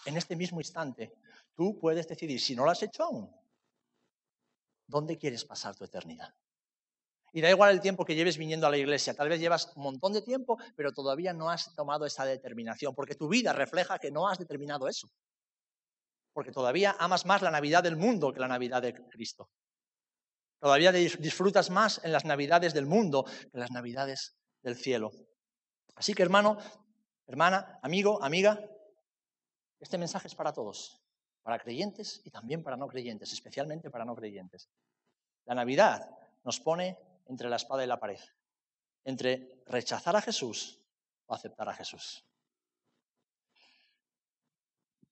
En 0.07 0.17
este 0.17 0.35
mismo 0.35 0.59
instante, 0.59 1.13
tú 1.53 1.77
puedes 1.77 2.07
decidir, 2.07 2.41
si 2.41 2.55
no 2.55 2.65
lo 2.65 2.71
has 2.71 2.81
hecho 2.81 3.03
aún, 3.03 3.31
¿dónde 4.87 5.19
quieres 5.19 5.45
pasar 5.45 5.75
tu 5.75 5.83
eternidad? 5.83 6.33
Y 7.31 7.41
da 7.41 7.51
igual 7.51 7.75
el 7.75 7.79
tiempo 7.79 8.05
que 8.05 8.15
lleves 8.15 8.39
viniendo 8.39 8.65
a 8.65 8.71
la 8.71 8.77
iglesia. 8.77 9.13
Tal 9.13 9.29
vez 9.29 9.39
llevas 9.39 9.71
un 9.75 9.83
montón 9.83 10.13
de 10.13 10.23
tiempo, 10.23 10.57
pero 10.75 10.93
todavía 10.93 11.31
no 11.31 11.51
has 11.51 11.75
tomado 11.75 12.07
esa 12.07 12.25
determinación, 12.25 12.95
porque 12.95 13.13
tu 13.13 13.27
vida 13.27 13.53
refleja 13.53 13.99
que 13.99 14.09
no 14.09 14.27
has 14.27 14.39
determinado 14.39 14.87
eso 14.87 15.07
porque 16.33 16.51
todavía 16.51 16.95
amas 16.99 17.25
más 17.25 17.41
la 17.41 17.51
Navidad 17.51 17.83
del 17.83 17.97
mundo 17.97 18.31
que 18.33 18.39
la 18.39 18.47
Navidad 18.47 18.81
de 18.81 18.93
Cristo. 18.93 19.49
Todavía 20.59 20.91
disfrutas 20.91 21.69
más 21.69 22.01
en 22.03 22.11
las 22.11 22.25
Navidades 22.25 22.73
del 22.73 22.85
mundo 22.85 23.23
que 23.23 23.49
en 23.53 23.59
las 23.59 23.71
Navidades 23.71 24.37
del 24.61 24.75
cielo. 24.75 25.11
Así 25.95 26.13
que 26.13 26.21
hermano, 26.21 26.57
hermana, 27.27 27.79
amigo, 27.81 28.23
amiga, 28.23 28.63
este 29.79 29.97
mensaje 29.97 30.27
es 30.27 30.35
para 30.35 30.53
todos, 30.53 31.01
para 31.41 31.57
creyentes 31.57 32.21
y 32.23 32.29
también 32.29 32.63
para 32.63 32.77
no 32.77 32.87
creyentes, 32.87 33.33
especialmente 33.33 33.89
para 33.89 34.05
no 34.05 34.15
creyentes. 34.15 34.69
La 35.45 35.55
Navidad 35.55 36.09
nos 36.43 36.59
pone 36.59 36.97
entre 37.25 37.49
la 37.49 37.55
espada 37.55 37.83
y 37.83 37.87
la 37.87 37.99
pared, 37.99 38.19
entre 39.03 39.63
rechazar 39.65 40.15
a 40.15 40.21
Jesús 40.21 40.79
o 41.25 41.33
aceptar 41.33 41.67
a 41.69 41.73
Jesús. 41.73 42.23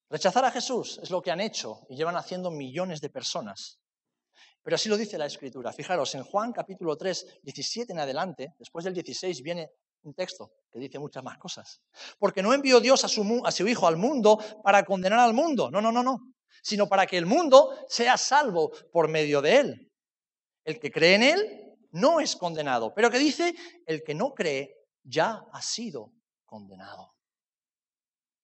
Rechazar 0.09 0.43
a 0.43 0.51
Jesús 0.51 0.99
es 1.03 1.11
lo 1.11 1.21
que 1.21 1.29
han 1.29 1.39
hecho 1.39 1.85
y 1.87 1.95
llevan 1.95 2.15
haciendo 2.15 2.49
millones 2.49 2.99
de 2.99 3.09
personas. 3.09 3.79
Pero 4.63 4.75
así 4.75 4.89
lo 4.89 4.97
dice 4.97 5.17
la 5.17 5.27
Escritura. 5.27 5.71
Fijaros, 5.71 6.15
en 6.15 6.23
Juan 6.23 6.51
capítulo 6.51 6.97
3, 6.97 7.39
17 7.43 7.93
en 7.93 7.99
adelante, 7.99 8.55
después 8.57 8.85
del 8.85 8.95
16 8.95 9.41
viene 9.43 9.69
un 10.01 10.15
texto 10.15 10.51
que 10.71 10.79
dice 10.79 10.97
muchas 10.97 11.23
más 11.23 11.37
cosas. 11.37 11.81
Porque 12.17 12.41
no 12.41 12.53
envió 12.53 12.79
Dios 12.79 13.03
a 13.05 13.07
su, 13.07 13.41
a 13.45 13.51
su 13.51 13.67
Hijo 13.67 13.87
al 13.87 13.97
mundo 13.97 14.39
para 14.63 14.83
condenar 14.83 15.19
al 15.19 15.33
mundo. 15.33 15.69
No, 15.69 15.79
no, 15.79 15.91
no, 15.91 16.01
no. 16.01 16.33
Sino 16.63 16.87
para 16.89 17.05
que 17.05 17.17
el 17.17 17.27
mundo 17.27 17.75
sea 17.87 18.17
salvo 18.17 18.71
por 18.91 19.09
medio 19.09 19.41
de 19.41 19.57
él. 19.57 19.91
El 20.65 20.79
que 20.79 20.91
cree 20.91 21.15
en 21.15 21.23
él 21.23 21.77
no 21.91 22.19
es 22.19 22.35
condenado. 22.35 22.93
Pero 22.95 23.11
que 23.11 23.19
dice, 23.19 23.55
el 23.85 24.03
que 24.03 24.15
no 24.15 24.33
cree 24.33 24.75
ya 25.03 25.43
ha 25.51 25.61
sido 25.61 26.13
condenado. 26.45 27.13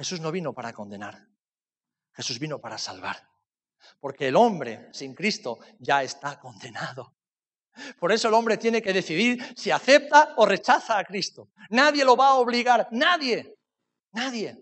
Jesús 0.00 0.18
no 0.18 0.32
vino 0.32 0.54
para 0.54 0.72
condenar, 0.72 1.28
Jesús 2.14 2.38
vino 2.38 2.58
para 2.58 2.78
salvar. 2.78 3.18
Porque 4.00 4.28
el 4.28 4.36
hombre 4.36 4.88
sin 4.94 5.14
Cristo 5.14 5.58
ya 5.78 6.02
está 6.02 6.40
condenado. 6.40 7.18
Por 7.98 8.10
eso 8.10 8.28
el 8.28 8.32
hombre 8.32 8.56
tiene 8.56 8.80
que 8.80 8.94
decidir 8.94 9.54
si 9.54 9.70
acepta 9.70 10.32
o 10.38 10.46
rechaza 10.46 10.98
a 10.98 11.04
Cristo. 11.04 11.50
Nadie 11.68 12.02
lo 12.02 12.16
va 12.16 12.28
a 12.28 12.34
obligar, 12.36 12.88
nadie, 12.92 13.58
nadie. 14.12 14.56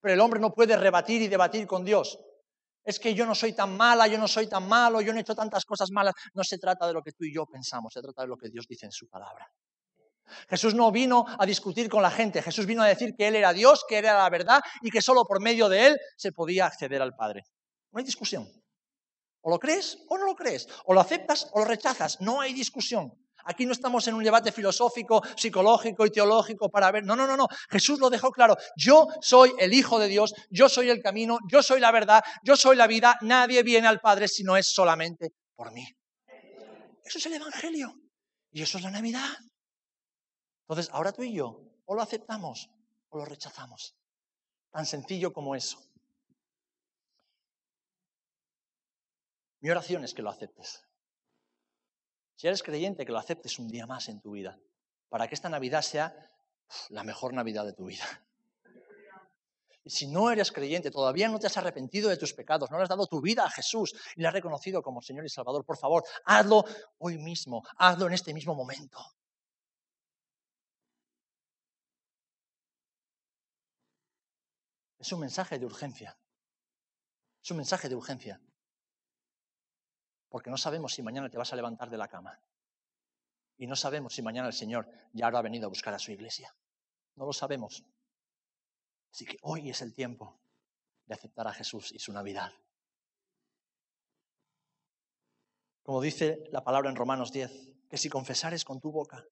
Pero 0.00 0.14
el 0.14 0.20
hombre 0.20 0.40
no 0.40 0.54
puede 0.54 0.74
rebatir 0.78 1.20
y 1.20 1.28
debatir 1.28 1.66
con 1.66 1.84
Dios. 1.84 2.18
Es 2.82 2.98
que 2.98 3.14
yo 3.14 3.26
no 3.26 3.34
soy 3.34 3.52
tan 3.52 3.76
mala, 3.76 4.06
yo 4.06 4.16
no 4.16 4.26
soy 4.26 4.46
tan 4.46 4.66
malo, 4.66 5.02
yo 5.02 5.12
no 5.12 5.18
he 5.18 5.20
hecho 5.20 5.34
tantas 5.34 5.66
cosas 5.66 5.90
malas. 5.90 6.14
No 6.32 6.42
se 6.42 6.56
trata 6.56 6.86
de 6.86 6.94
lo 6.94 7.02
que 7.02 7.12
tú 7.12 7.24
y 7.24 7.34
yo 7.34 7.44
pensamos, 7.44 7.92
se 7.92 8.00
trata 8.00 8.22
de 8.22 8.28
lo 8.28 8.38
que 8.38 8.48
Dios 8.48 8.66
dice 8.66 8.86
en 8.86 8.92
su 8.92 9.06
palabra. 9.10 9.46
Jesús 10.48 10.74
no 10.74 10.90
vino 10.90 11.24
a 11.38 11.46
discutir 11.46 11.88
con 11.88 12.02
la 12.02 12.10
gente, 12.10 12.42
Jesús 12.42 12.66
vino 12.66 12.82
a 12.82 12.86
decir 12.86 13.14
que 13.16 13.28
Él 13.28 13.36
era 13.36 13.52
Dios, 13.52 13.84
que 13.88 13.98
Él 13.98 14.04
era 14.04 14.18
la 14.18 14.30
verdad 14.30 14.60
y 14.82 14.90
que 14.90 15.02
solo 15.02 15.24
por 15.24 15.40
medio 15.40 15.68
de 15.68 15.88
Él 15.88 15.96
se 16.16 16.32
podía 16.32 16.66
acceder 16.66 17.02
al 17.02 17.14
Padre. 17.14 17.42
No 17.92 17.98
hay 17.98 18.04
discusión. 18.04 18.48
O 19.42 19.50
lo 19.50 19.58
crees 19.58 19.98
o 20.08 20.18
no 20.18 20.26
lo 20.26 20.34
crees. 20.34 20.68
O 20.84 20.94
lo 20.94 21.00
aceptas 21.00 21.48
o 21.52 21.60
lo 21.60 21.64
rechazas. 21.64 22.20
No 22.20 22.40
hay 22.40 22.52
discusión. 22.52 23.12
Aquí 23.44 23.64
no 23.64 23.72
estamos 23.72 24.06
en 24.06 24.14
un 24.14 24.22
debate 24.22 24.52
filosófico, 24.52 25.22
psicológico 25.34 26.04
y 26.04 26.10
teológico 26.10 26.68
para 26.68 26.90
ver. 26.90 27.04
No, 27.04 27.16
no, 27.16 27.26
no, 27.26 27.36
no. 27.36 27.48
Jesús 27.70 27.98
lo 27.98 28.10
dejó 28.10 28.30
claro. 28.30 28.56
Yo 28.76 29.08
soy 29.22 29.52
el 29.58 29.72
Hijo 29.72 29.98
de 29.98 30.08
Dios, 30.08 30.34
yo 30.50 30.68
soy 30.68 30.90
el 30.90 31.00
camino, 31.00 31.38
yo 31.50 31.62
soy 31.62 31.80
la 31.80 31.90
verdad, 31.90 32.22
yo 32.42 32.54
soy 32.56 32.76
la 32.76 32.86
vida. 32.86 33.16
Nadie 33.22 33.62
viene 33.62 33.88
al 33.88 34.00
Padre 34.00 34.28
si 34.28 34.42
no 34.42 34.56
es 34.56 34.70
solamente 34.70 35.30
por 35.56 35.72
mí. 35.72 35.86
Eso 37.02 37.18
es 37.18 37.26
el 37.26 37.34
Evangelio. 37.34 37.94
Y 38.52 38.62
eso 38.62 38.78
es 38.78 38.84
la 38.84 38.90
Navidad. 38.90 39.30
Entonces, 40.70 40.94
ahora 40.94 41.10
tú 41.10 41.24
y 41.24 41.34
yo, 41.34 41.60
o 41.84 41.96
lo 41.96 42.00
aceptamos 42.00 42.70
o 43.08 43.18
lo 43.18 43.24
rechazamos. 43.24 43.96
Tan 44.70 44.86
sencillo 44.86 45.32
como 45.32 45.56
eso. 45.56 45.82
Mi 49.58 49.68
oración 49.68 50.04
es 50.04 50.14
que 50.14 50.22
lo 50.22 50.30
aceptes. 50.30 50.86
Si 52.36 52.46
eres 52.46 52.62
creyente, 52.62 53.04
que 53.04 53.10
lo 53.10 53.18
aceptes 53.18 53.58
un 53.58 53.66
día 53.66 53.84
más 53.88 54.08
en 54.08 54.20
tu 54.20 54.30
vida, 54.30 54.60
para 55.08 55.26
que 55.26 55.34
esta 55.34 55.48
Navidad 55.48 55.82
sea 55.82 56.30
la 56.90 57.02
mejor 57.02 57.34
Navidad 57.34 57.64
de 57.64 57.72
tu 57.72 57.86
vida. 57.86 58.04
Y 59.82 59.90
si 59.90 60.06
no 60.06 60.30
eres 60.30 60.52
creyente, 60.52 60.92
todavía 60.92 61.28
no 61.28 61.40
te 61.40 61.48
has 61.48 61.56
arrepentido 61.56 62.08
de 62.10 62.16
tus 62.16 62.32
pecados, 62.32 62.70
no 62.70 62.76
le 62.76 62.84
has 62.84 62.88
dado 62.88 63.08
tu 63.08 63.20
vida 63.20 63.42
a 63.42 63.50
Jesús 63.50 63.92
y 64.14 64.20
le 64.20 64.28
has 64.28 64.34
reconocido 64.34 64.84
como 64.84 65.02
Señor 65.02 65.24
y 65.24 65.30
Salvador, 65.30 65.64
por 65.64 65.78
favor, 65.78 66.04
hazlo 66.26 66.64
hoy 66.98 67.18
mismo, 67.18 67.64
hazlo 67.76 68.06
en 68.06 68.12
este 68.12 68.32
mismo 68.32 68.54
momento. 68.54 69.00
Es 75.00 75.12
un 75.12 75.18
mensaje 75.18 75.58
de 75.58 75.66
urgencia. 75.66 76.16
Es 77.42 77.50
un 77.50 77.56
mensaje 77.56 77.88
de 77.88 77.96
urgencia 77.96 78.40
porque 80.30 80.48
no 80.48 80.56
sabemos 80.56 80.94
si 80.94 81.02
mañana 81.02 81.28
te 81.28 81.36
vas 81.36 81.52
a 81.52 81.56
levantar 81.56 81.90
de 81.90 81.98
la 81.98 82.08
cama. 82.08 82.40
Y 83.58 83.66
no 83.66 83.76
sabemos 83.76 84.14
si 84.14 84.22
mañana 84.22 84.46
el 84.46 84.54
Señor 84.54 84.88
ya 85.12 85.26
habrá 85.26 85.42
venido 85.42 85.66
a 85.66 85.68
buscar 85.68 85.92
a 85.92 85.98
su 85.98 86.12
iglesia. 86.12 86.54
No 87.16 87.26
lo 87.26 87.32
sabemos. 87.32 87.84
Así 89.12 89.26
que 89.26 89.36
hoy 89.42 89.68
es 89.68 89.82
el 89.82 89.92
tiempo 89.92 90.40
de 91.04 91.14
aceptar 91.14 91.48
a 91.48 91.52
Jesús 91.52 91.92
y 91.92 91.98
su 91.98 92.12
Navidad. 92.12 92.52
Como 95.82 96.00
dice 96.00 96.44
la 96.52 96.62
palabra 96.62 96.88
en 96.88 96.96
Romanos 96.96 97.32
10, 97.32 97.88
que 97.88 97.98
si 97.98 98.08
confesares 98.08 98.64
con 98.64 98.80
tu 98.80 98.92
boca 98.92 99.26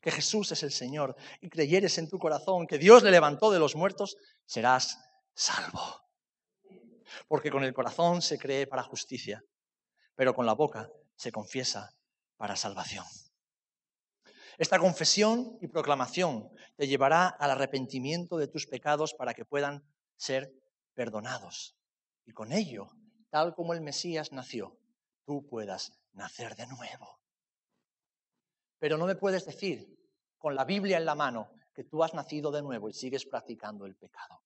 que 0.00 0.10
Jesús 0.10 0.52
es 0.52 0.62
el 0.62 0.72
Señor 0.72 1.16
y 1.40 1.48
creyeres 1.48 1.98
en 1.98 2.08
tu 2.08 2.18
corazón 2.18 2.66
que 2.66 2.78
Dios 2.78 3.02
le 3.02 3.10
levantó 3.10 3.50
de 3.50 3.58
los 3.58 3.76
muertos, 3.76 4.16
serás 4.46 4.98
salvo. 5.34 6.02
Porque 7.28 7.50
con 7.50 7.64
el 7.64 7.74
corazón 7.74 8.22
se 8.22 8.38
cree 8.38 8.66
para 8.66 8.82
justicia 8.82 9.44
pero 10.20 10.34
con 10.34 10.44
la 10.44 10.52
boca 10.52 10.92
se 11.16 11.32
confiesa 11.32 11.96
para 12.36 12.54
salvación. 12.54 13.06
Esta 14.58 14.78
confesión 14.78 15.56
y 15.62 15.66
proclamación 15.66 16.50
te 16.76 16.86
llevará 16.86 17.26
al 17.26 17.52
arrepentimiento 17.52 18.36
de 18.36 18.46
tus 18.46 18.66
pecados 18.66 19.14
para 19.14 19.32
que 19.32 19.46
puedan 19.46 19.82
ser 20.16 20.52
perdonados. 20.92 21.74
Y 22.26 22.32
con 22.32 22.52
ello, 22.52 22.90
tal 23.30 23.54
como 23.54 23.72
el 23.72 23.80
Mesías 23.80 24.30
nació, 24.30 24.78
tú 25.24 25.46
puedas 25.46 25.98
nacer 26.12 26.54
de 26.54 26.66
nuevo. 26.66 27.19
Pero 28.80 28.98
no 28.98 29.06
me 29.06 29.14
puedes 29.14 29.46
decir, 29.46 29.96
con 30.38 30.56
la 30.56 30.64
Biblia 30.64 30.96
en 30.96 31.04
la 31.04 31.14
mano, 31.14 31.52
que 31.72 31.84
tú 31.84 32.02
has 32.02 32.14
nacido 32.14 32.50
de 32.50 32.62
nuevo 32.62 32.88
y 32.88 32.92
sigues 32.92 33.24
practicando 33.26 33.86
el 33.86 33.94
pecado. 33.94 34.42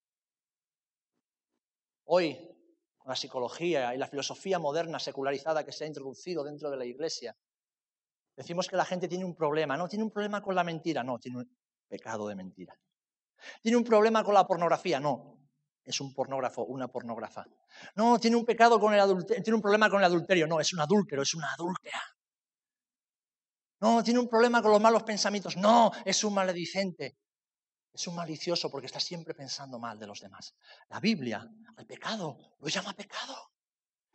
Hoy 2.04 2.54
la 3.06 3.16
psicología 3.16 3.94
y 3.94 3.98
la 3.98 4.06
filosofía 4.06 4.58
moderna 4.58 4.98
secularizada 4.98 5.64
que 5.64 5.72
se 5.72 5.84
ha 5.84 5.86
introducido 5.86 6.42
dentro 6.42 6.70
de 6.70 6.76
la 6.76 6.84
iglesia. 6.84 7.36
Decimos 8.36 8.66
que 8.66 8.76
la 8.76 8.84
gente 8.84 9.08
tiene 9.08 9.24
un 9.24 9.36
problema, 9.36 9.76
no 9.76 9.88
tiene 9.88 10.04
un 10.04 10.10
problema 10.10 10.42
con 10.42 10.54
la 10.54 10.64
mentira, 10.64 11.04
no, 11.04 11.18
tiene 11.18 11.38
un 11.38 11.56
pecado 11.86 12.26
de 12.26 12.34
mentira. 12.34 12.74
Tiene 13.62 13.76
un 13.76 13.84
problema 13.84 14.24
con 14.24 14.34
la 14.34 14.46
pornografía, 14.46 14.98
no, 14.98 15.38
es 15.84 16.00
un 16.00 16.14
pornógrafo, 16.14 16.64
una 16.64 16.88
pornógrafa. 16.88 17.46
No, 17.94 18.18
tiene 18.18 18.36
un 18.36 18.44
pecado 18.44 18.80
con 18.80 18.94
el 18.94 19.26
tiene 19.26 19.54
un 19.54 19.62
problema 19.62 19.90
con 19.90 20.00
el 20.00 20.06
adulterio, 20.06 20.46
no, 20.46 20.58
es 20.58 20.72
un 20.72 20.80
adúltero, 20.80 21.22
es 21.22 21.34
una 21.34 21.52
adúltera. 21.52 22.00
No, 23.84 24.02
tiene 24.02 24.18
un 24.18 24.30
problema 24.30 24.62
con 24.62 24.70
los 24.70 24.80
malos 24.80 25.02
pensamientos, 25.02 25.58
no, 25.58 25.92
es 26.06 26.24
un 26.24 26.32
maledicente. 26.32 27.18
Es 27.92 28.06
un 28.06 28.14
malicioso 28.14 28.70
porque 28.70 28.86
está 28.86 28.98
siempre 28.98 29.34
pensando 29.34 29.78
mal 29.78 29.98
de 29.98 30.06
los 30.06 30.20
demás. 30.20 30.54
La 30.88 31.00
Biblia 31.00 31.46
al 31.76 31.84
pecado 31.84 32.38
lo 32.60 32.68
llama 32.68 32.94
pecado. 32.94 33.52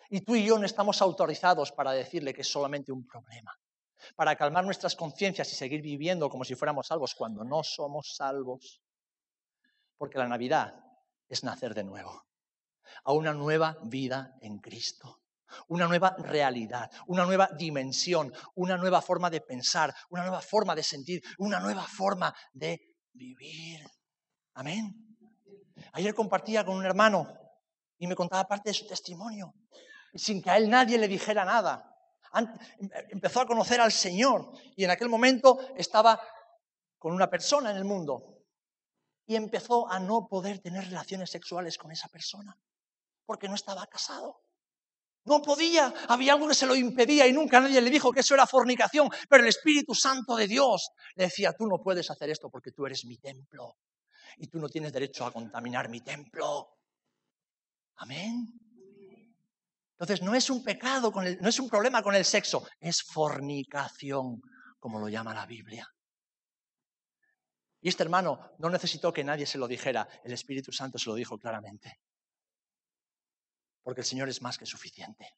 Y 0.09 0.21
tú 0.21 0.35
y 0.35 0.43
yo 0.43 0.57
no 0.57 0.65
estamos 0.65 1.03
autorizados 1.03 1.71
para 1.71 1.91
decirle 1.91 2.33
que 2.33 2.41
es 2.41 2.51
solamente 2.51 2.91
un 2.91 3.05
problema. 3.05 3.55
Para 4.15 4.35
calmar 4.35 4.65
nuestras 4.65 4.95
conciencias 4.95 5.53
y 5.53 5.55
seguir 5.55 5.83
viviendo 5.83 6.31
como 6.31 6.43
si 6.43 6.55
fuéramos 6.55 6.87
salvos 6.87 7.13
cuando 7.13 7.43
no 7.43 7.63
somos 7.63 8.15
salvos. 8.15 8.81
Porque 9.99 10.17
la 10.17 10.27
Navidad 10.27 10.83
es 11.27 11.43
nacer 11.43 11.75
de 11.75 11.83
nuevo. 11.83 12.25
A 13.03 13.13
una 13.13 13.33
nueva 13.33 13.77
vida 13.83 14.35
en 14.41 14.57
Cristo. 14.57 15.21
Una 15.67 15.87
nueva 15.87 16.15
realidad, 16.17 16.89
una 17.07 17.25
nueva 17.25 17.49
dimensión, 17.57 18.33
una 18.55 18.77
nueva 18.77 19.01
forma 19.01 19.29
de 19.29 19.41
pensar, 19.41 19.93
una 20.09 20.23
nueva 20.23 20.41
forma 20.41 20.75
de 20.75 20.83
sentir, 20.83 21.21
una 21.37 21.59
nueva 21.59 21.83
forma 21.83 22.33
de 22.53 22.97
vivir. 23.13 23.81
Amén. 24.53 25.17
Ayer 25.93 26.13
compartía 26.13 26.65
con 26.65 26.75
un 26.75 26.85
hermano 26.85 27.27
y 27.97 28.07
me 28.07 28.15
contaba 28.15 28.47
parte 28.47 28.69
de 28.69 28.73
su 28.73 28.87
testimonio, 28.87 29.53
sin 30.13 30.41
que 30.41 30.49
a 30.49 30.57
él 30.57 30.69
nadie 30.69 30.97
le 30.97 31.07
dijera 31.07 31.45
nada. 31.45 31.85
Empezó 33.09 33.41
a 33.41 33.47
conocer 33.47 33.81
al 33.81 33.91
Señor 33.91 34.51
y 34.75 34.83
en 34.83 34.91
aquel 34.91 35.09
momento 35.09 35.59
estaba 35.75 36.19
con 36.97 37.13
una 37.13 37.29
persona 37.29 37.71
en 37.71 37.77
el 37.77 37.85
mundo 37.85 38.43
y 39.25 39.35
empezó 39.35 39.89
a 39.89 39.99
no 39.99 40.27
poder 40.27 40.59
tener 40.59 40.85
relaciones 40.85 41.29
sexuales 41.29 41.77
con 41.77 41.91
esa 41.91 42.07
persona 42.09 42.57
porque 43.25 43.47
no 43.47 43.55
estaba 43.55 43.85
casado. 43.85 44.41
No 45.29 45.43
podía, 45.43 45.93
había 46.07 46.33
algo 46.33 46.47
que 46.47 46.55
se 46.55 46.65
lo 46.65 46.75
impedía 46.75 47.27
y 47.27 47.33
nunca 47.33 47.59
nadie 47.59 47.79
le 47.79 47.91
dijo 47.91 48.11
que 48.11 48.21
eso 48.21 48.33
era 48.33 48.47
fornicación, 48.47 49.09
pero 49.29 49.43
el 49.43 49.49
Espíritu 49.49 49.93
Santo 49.93 50.35
de 50.35 50.47
Dios 50.47 50.89
le 51.15 51.25
decía, 51.25 51.53
tú 51.53 51.67
no 51.67 51.77
puedes 51.83 52.09
hacer 52.09 52.31
esto 52.31 52.49
porque 52.49 52.71
tú 52.71 52.87
eres 52.87 53.05
mi 53.05 53.19
templo 53.19 53.77
y 54.37 54.47
tú 54.47 54.57
no 54.57 54.67
tienes 54.67 54.91
derecho 54.91 55.27
a 55.27 55.31
contaminar 55.31 55.87
mi 55.87 56.01
templo. 56.01 56.69
Amén. 57.97 58.59
Entonces 59.91 60.23
no 60.23 60.33
es 60.33 60.49
un 60.49 60.63
pecado, 60.63 61.11
con 61.11 61.27
el, 61.27 61.37
no 61.39 61.49
es 61.49 61.59
un 61.59 61.69
problema 61.69 62.01
con 62.01 62.15
el 62.15 62.25
sexo, 62.25 62.67
es 62.79 63.03
fornicación, 63.03 64.41
como 64.79 64.99
lo 64.99 65.09
llama 65.09 65.35
la 65.35 65.45
Biblia. 65.45 65.87
Y 67.81 67.89
este 67.89 68.01
hermano 68.01 68.51
no 68.57 68.69
necesitó 68.71 69.13
que 69.13 69.23
nadie 69.23 69.45
se 69.45 69.59
lo 69.59 69.67
dijera, 69.67 70.07
el 70.23 70.33
Espíritu 70.33 70.71
Santo 70.71 70.97
se 70.97 71.07
lo 71.07 71.15
dijo 71.15 71.37
claramente. 71.37 71.99
Porque 73.89 74.01
el 74.01 74.05
Señor 74.05 74.29
es 74.29 74.43
más 74.43 74.55
que 74.55 74.67
suficiente. 74.67 75.35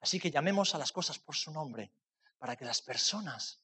Así 0.00 0.20
que 0.20 0.30
llamemos 0.30 0.76
a 0.76 0.78
las 0.78 0.92
cosas 0.92 1.18
por 1.18 1.34
su 1.34 1.50
nombre, 1.50 1.90
para 2.38 2.54
que 2.54 2.64
las 2.64 2.80
personas 2.80 3.60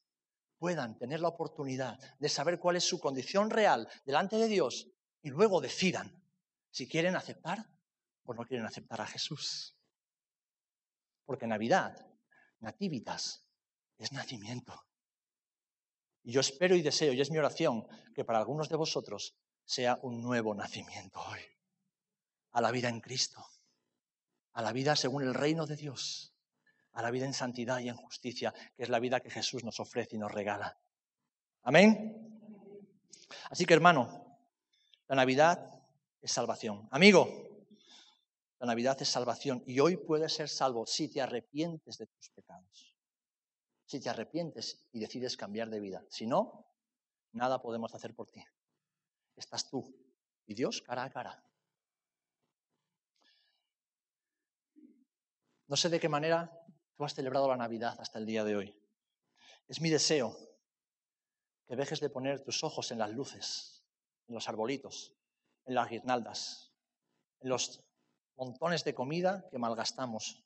puedan 0.57 0.97
tener 0.97 1.21
la 1.21 1.29
oportunidad 1.29 1.97
de 2.19 2.27
saber 2.27 2.59
cuál 2.59 2.75
es 2.75 2.83
su 2.83 2.99
condición 2.99 3.49
real 3.49 3.87
delante 4.03 4.35
de 4.35 4.49
Dios 4.49 4.89
y 5.21 5.29
luego 5.29 5.61
decidan 5.61 6.21
si 6.71 6.89
quieren 6.89 7.15
aceptar 7.15 7.65
o 8.25 8.33
no 8.33 8.43
quieren 8.43 8.65
aceptar 8.65 8.99
a 8.99 9.07
Jesús. 9.07 9.77
Porque 11.23 11.47
Navidad, 11.47 12.05
nativitas, 12.59 13.45
es 13.97 14.11
nacimiento. 14.11 14.87
Y 16.21 16.33
yo 16.33 16.41
espero 16.41 16.75
y 16.75 16.81
deseo, 16.81 17.13
y 17.13 17.21
es 17.21 17.31
mi 17.31 17.37
oración, 17.37 17.87
que 18.13 18.25
para 18.25 18.39
algunos 18.39 18.67
de 18.67 18.75
vosotros 18.75 19.37
sea 19.63 19.99
un 20.01 20.21
nuevo 20.21 20.53
nacimiento 20.53 21.21
hoy. 21.21 21.39
A 22.55 22.61
la 22.61 22.69
vida 22.69 22.87
en 22.87 23.01
Cristo, 23.01 23.43
a 24.53 24.61
la 24.61 24.71
vida 24.71 24.95
según 24.95 25.23
el 25.23 25.33
reino 25.33 25.65
de 25.65 25.75
Dios, 25.75 26.33
a 26.93 27.01
la 27.01 27.11
vida 27.11 27.25
en 27.25 27.33
santidad 27.33 27.79
y 27.79 27.89
en 27.89 27.95
justicia, 27.95 28.53
que 28.75 28.83
es 28.83 28.89
la 28.89 28.99
vida 28.99 29.19
que 29.19 29.29
Jesús 29.29 29.63
nos 29.63 29.79
ofrece 29.79 30.15
y 30.15 30.19
nos 30.19 30.31
regala. 30.31 30.77
Amén. 31.63 32.39
Así 33.49 33.65
que 33.65 33.73
hermano, 33.73 34.37
la 35.07 35.15
Navidad 35.15 35.69
es 36.21 36.31
salvación. 36.31 36.87
Amigo, 36.91 37.65
la 38.59 38.67
Navidad 38.67 39.01
es 39.01 39.09
salvación 39.09 39.63
y 39.65 39.79
hoy 39.79 39.97
puedes 39.97 40.33
ser 40.33 40.49
salvo 40.49 40.85
si 40.85 41.09
te 41.09 41.21
arrepientes 41.21 41.97
de 41.97 42.07
tus 42.07 42.29
pecados. 42.29 42.95
Si 43.85 43.99
te 43.99 44.09
arrepientes 44.09 44.87
y 44.91 44.99
decides 44.99 45.35
cambiar 45.35 45.69
de 45.69 45.79
vida. 45.79 46.05
Si 46.09 46.25
no, 46.25 46.65
nada 47.33 47.61
podemos 47.61 47.93
hacer 47.93 48.15
por 48.15 48.29
ti. 48.29 48.43
Estás 49.35 49.69
tú 49.69 49.93
y 50.45 50.53
Dios 50.53 50.81
cara 50.81 51.03
a 51.03 51.09
cara. 51.09 51.43
No 55.67 55.75
sé 55.75 55.89
de 55.89 55.99
qué 55.99 56.09
manera 56.09 56.51
tú 56.95 57.05
has 57.05 57.13
celebrado 57.13 57.47
la 57.47 57.57
Navidad 57.57 57.95
hasta 57.99 58.19
el 58.19 58.25
día 58.25 58.43
de 58.43 58.55
hoy. 58.55 58.75
Es 59.67 59.81
mi 59.81 59.89
deseo 59.89 60.37
que 61.67 61.75
dejes 61.75 61.99
de 61.99 62.09
poner 62.09 62.43
tus 62.43 62.63
ojos 62.63 62.91
en 62.91 62.99
las 62.99 63.11
luces, 63.11 63.83
en 64.27 64.35
los 64.35 64.47
arbolitos, 64.49 65.13
en 65.65 65.75
las 65.75 65.89
guirnaldas, 65.89 66.73
en 67.39 67.49
los 67.49 67.83
montones 68.35 68.83
de 68.83 68.93
comida 68.93 69.47
que 69.49 69.57
malgastamos, 69.57 70.43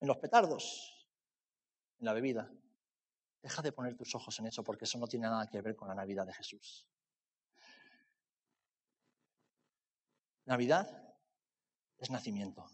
en 0.00 0.08
los 0.08 0.16
petardos, 0.18 1.08
en 1.98 2.06
la 2.06 2.12
bebida. 2.12 2.50
Deja 3.42 3.62
de 3.62 3.72
poner 3.72 3.96
tus 3.96 4.14
ojos 4.14 4.38
en 4.40 4.46
eso 4.46 4.64
porque 4.64 4.84
eso 4.84 4.98
no 4.98 5.06
tiene 5.06 5.28
nada 5.28 5.48
que 5.48 5.60
ver 5.60 5.76
con 5.76 5.88
la 5.88 5.94
Navidad 5.94 6.26
de 6.26 6.32
Jesús. 6.32 6.86
Navidad 10.46 11.14
es 11.98 12.10
nacimiento. 12.10 12.66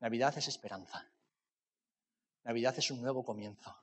Navidad 0.00 0.36
es 0.38 0.48
esperanza. 0.48 1.10
Navidad 2.44 2.78
es 2.78 2.90
un 2.90 3.02
nuevo 3.02 3.24
comienzo. 3.24 3.76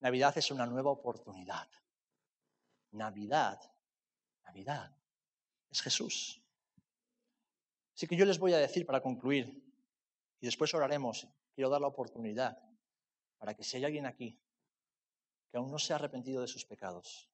Navidad 0.00 0.36
es 0.38 0.50
una 0.50 0.66
nueva 0.66 0.90
oportunidad. 0.90 1.68
Navidad, 2.92 3.60
Navidad 4.44 4.96
es 5.70 5.80
Jesús. 5.82 6.42
Así 7.94 8.06
que 8.06 8.16
yo 8.16 8.24
les 8.24 8.38
voy 8.38 8.54
a 8.54 8.58
decir 8.58 8.86
para 8.86 9.02
concluir, 9.02 9.62
y 10.40 10.46
después 10.46 10.72
oraremos, 10.72 11.28
quiero 11.54 11.68
dar 11.68 11.82
la 11.82 11.86
oportunidad 11.86 12.58
para 13.38 13.54
que 13.54 13.62
si 13.62 13.76
hay 13.76 13.84
alguien 13.84 14.06
aquí 14.06 14.40
que 15.50 15.58
aún 15.58 15.70
no 15.70 15.78
se 15.78 15.92
ha 15.92 15.96
arrepentido 15.96 16.40
de 16.40 16.48
sus 16.48 16.64
pecados 16.64 17.28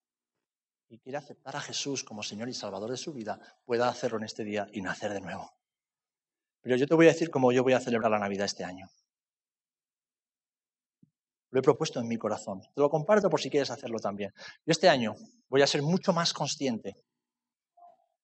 y 0.88 0.98
quiere 0.98 1.18
aceptar 1.18 1.54
a 1.56 1.60
Jesús 1.60 2.02
como 2.02 2.22
Señor 2.22 2.48
y 2.48 2.54
Salvador 2.54 2.90
de 2.90 2.96
su 2.96 3.12
vida, 3.12 3.40
pueda 3.64 3.88
hacerlo 3.88 4.18
en 4.18 4.24
este 4.24 4.44
día 4.44 4.68
y 4.72 4.80
nacer 4.80 5.12
de 5.12 5.20
nuevo. 5.20 5.55
Pero 6.66 6.78
yo 6.78 6.88
te 6.88 6.96
voy 6.96 7.06
a 7.06 7.12
decir 7.12 7.30
cómo 7.30 7.52
yo 7.52 7.62
voy 7.62 7.74
a 7.74 7.80
celebrar 7.80 8.10
la 8.10 8.18
Navidad 8.18 8.46
este 8.46 8.64
año. 8.64 8.88
Lo 11.50 11.60
he 11.60 11.62
propuesto 11.62 12.00
en 12.00 12.08
mi 12.08 12.18
corazón. 12.18 12.60
Te 12.60 12.80
lo 12.80 12.90
comparto 12.90 13.30
por 13.30 13.40
si 13.40 13.48
quieres 13.50 13.70
hacerlo 13.70 14.00
también. 14.00 14.32
Yo 14.34 14.72
este 14.72 14.88
año 14.88 15.14
voy 15.48 15.62
a 15.62 15.68
ser 15.68 15.82
mucho 15.82 16.12
más 16.12 16.32
consciente 16.32 16.96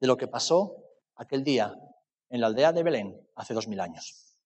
de 0.00 0.06
lo 0.08 0.16
que 0.16 0.26
pasó 0.26 0.74
aquel 1.14 1.44
día 1.44 1.72
en 2.30 2.40
la 2.40 2.48
aldea 2.48 2.72
de 2.72 2.82
Belén 2.82 3.16
hace 3.36 3.54
dos 3.54 3.68
mil 3.68 3.78
años. 3.78 4.36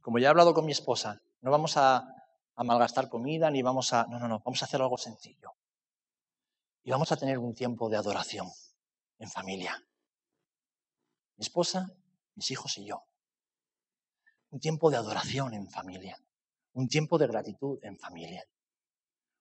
Como 0.00 0.18
ya 0.18 0.28
he 0.28 0.30
hablado 0.30 0.54
con 0.54 0.64
mi 0.64 0.72
esposa, 0.72 1.20
no 1.42 1.50
vamos 1.50 1.76
a, 1.76 2.08
malgastar 2.56 3.10
comida 3.10 3.50
ni 3.50 3.60
vamos 3.60 3.92
a... 3.92 4.06
No, 4.06 4.18
no, 4.18 4.28
no, 4.28 4.40
vamos 4.42 4.62
a 4.62 4.64
hacer 4.64 4.80
algo 4.80 4.96
sencillo. 4.96 5.50
Y 6.84 6.90
vamos 6.90 7.12
a 7.12 7.18
tener 7.18 7.38
un 7.38 7.54
tiempo 7.54 7.90
de 7.90 7.98
adoración 7.98 8.48
en 9.18 9.28
familia. 9.28 9.76
Mi 11.36 11.42
esposa, 11.42 11.86
mis 12.38 12.52
hijos 12.52 12.78
y 12.78 12.86
yo. 12.86 13.02
Un 14.50 14.60
tiempo 14.60 14.90
de 14.90 14.96
adoración 14.96 15.54
en 15.54 15.68
familia. 15.68 16.16
Un 16.72 16.86
tiempo 16.88 17.18
de 17.18 17.26
gratitud 17.26 17.80
en 17.82 17.98
familia. 17.98 18.44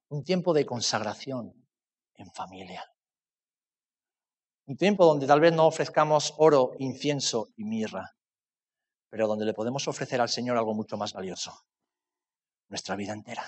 Un 0.09 0.23
tiempo 0.23 0.51
de 0.51 0.65
consagración 0.65 1.53
en 2.15 2.31
familia. 2.31 2.83
Un 4.65 4.77
tiempo 4.77 5.05
donde 5.05 5.27
tal 5.27 5.39
vez 5.39 5.53
no 5.53 5.67
ofrezcamos 5.67 6.33
oro, 6.37 6.71
incienso 6.79 7.49
y 7.55 7.65
mirra, 7.65 8.15
pero 9.09 9.27
donde 9.27 9.45
le 9.45 9.53
podemos 9.53 9.87
ofrecer 9.87 10.19
al 10.19 10.29
Señor 10.29 10.57
algo 10.57 10.73
mucho 10.73 10.97
más 10.97 11.13
valioso, 11.13 11.53
nuestra 12.67 12.95
vida 12.95 13.13
entera, 13.13 13.45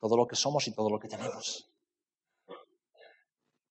todo 0.00 0.16
lo 0.16 0.26
que 0.26 0.34
somos 0.34 0.66
y 0.66 0.72
todo 0.72 0.88
lo 0.88 0.98
que 0.98 1.08
tenemos. 1.08 1.70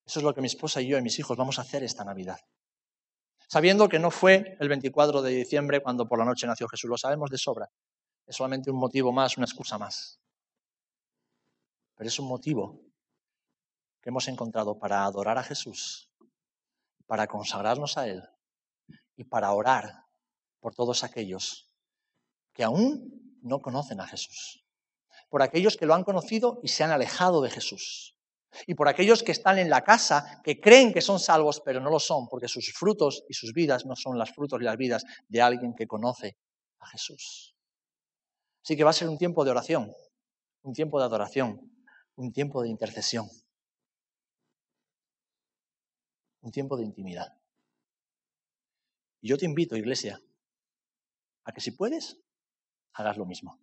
Eso 0.05 0.19
es 0.19 0.23
lo 0.23 0.33
que 0.33 0.41
mi 0.41 0.47
esposa 0.47 0.79
y 0.79 0.87
yo 0.87 0.97
y 0.97 1.01
mis 1.01 1.17
hijos 1.17 1.35
vamos 1.35 1.57
a 1.57 1.63
hacer 1.63 1.83
esta 1.83 2.05
Navidad. 2.05 2.39
Sabiendo 3.53 3.87
que 3.87 3.99
no 3.99 4.09
fue 4.09 4.57
el 4.59 4.67
24 4.67 5.21
de 5.21 5.29
diciembre 5.29 5.79
cuando 5.83 6.07
por 6.07 6.17
la 6.17 6.25
noche 6.25 6.47
nació 6.47 6.67
Jesús, 6.67 6.89
lo 6.89 6.97
sabemos 6.97 7.29
de 7.29 7.37
sobra. 7.37 7.69
Es 8.25 8.37
solamente 8.37 8.71
un 8.71 8.77
motivo 8.77 9.11
más, 9.11 9.37
una 9.37 9.45
excusa 9.45 9.77
más. 9.77 10.19
Pero 11.93 12.07
es 12.07 12.17
un 12.17 12.27
motivo 12.27 12.81
que 14.01 14.09
hemos 14.09 14.27
encontrado 14.27 14.79
para 14.79 15.05
adorar 15.05 15.37
a 15.37 15.43
Jesús 15.43 16.09
para 17.05 17.27
consagrarnos 17.27 17.95
a 17.99 18.07
Él 18.07 18.27
y 19.15 19.23
para 19.23 19.51
orar 19.51 20.07
por 20.59 20.73
todos 20.73 21.03
aquellos 21.03 21.69
que 22.53 22.63
aún 22.63 23.37
no 23.43 23.61
conocen 23.61 23.99
a 23.99 24.07
Jesús, 24.07 24.65
por 25.29 25.43
aquellos 25.43 25.77
que 25.77 25.85
lo 25.85 25.93
han 25.93 26.03
conocido 26.03 26.59
y 26.63 26.69
se 26.69 26.83
han 26.83 26.89
alejado 26.89 27.43
de 27.43 27.51
Jesús, 27.51 28.17
y 28.67 28.75
por 28.75 28.87
aquellos 28.87 29.23
que 29.23 29.31
están 29.31 29.59
en 29.59 29.69
la 29.69 29.83
casa, 29.83 30.41
que 30.43 30.59
creen 30.59 30.93
que 30.93 31.01
son 31.01 31.19
salvos, 31.19 31.61
pero 31.63 31.79
no 31.79 31.89
lo 31.89 31.99
son, 31.99 32.27
porque 32.27 32.47
sus 32.47 32.71
frutos 32.73 33.23
y 33.29 33.33
sus 33.33 33.53
vidas 33.53 33.85
no 33.85 33.95
son 33.95 34.17
los 34.17 34.31
frutos 34.31 34.61
y 34.61 34.63
las 34.63 34.77
vidas 34.77 35.03
de 35.27 35.41
alguien 35.41 35.73
que 35.73 35.87
conoce 35.87 36.37
a 36.79 36.87
Jesús. 36.87 37.55
Así 38.63 38.77
que 38.77 38.83
va 38.83 38.91
a 38.91 38.93
ser 38.93 39.09
un 39.09 39.17
tiempo 39.17 39.43
de 39.43 39.51
oración, 39.51 39.91
un 40.61 40.73
tiempo 40.73 40.99
de 40.99 41.05
adoración, 41.05 41.59
un 42.15 42.31
tiempo 42.31 42.61
de 42.61 42.69
intercesión. 42.69 43.27
un 46.43 46.51
tiempo 46.51 46.77
de 46.77 46.83
intimidad. 46.83 47.37
Y 49.21 49.29
yo 49.29 49.37
te 49.37 49.45
invito, 49.45 49.75
iglesia, 49.77 50.21
a 51.45 51.51
que 51.53 51.61
si 51.61 51.71
puedes, 51.71 52.19
hagas 52.93 53.17
lo 53.17 53.25
mismo. 53.25 53.59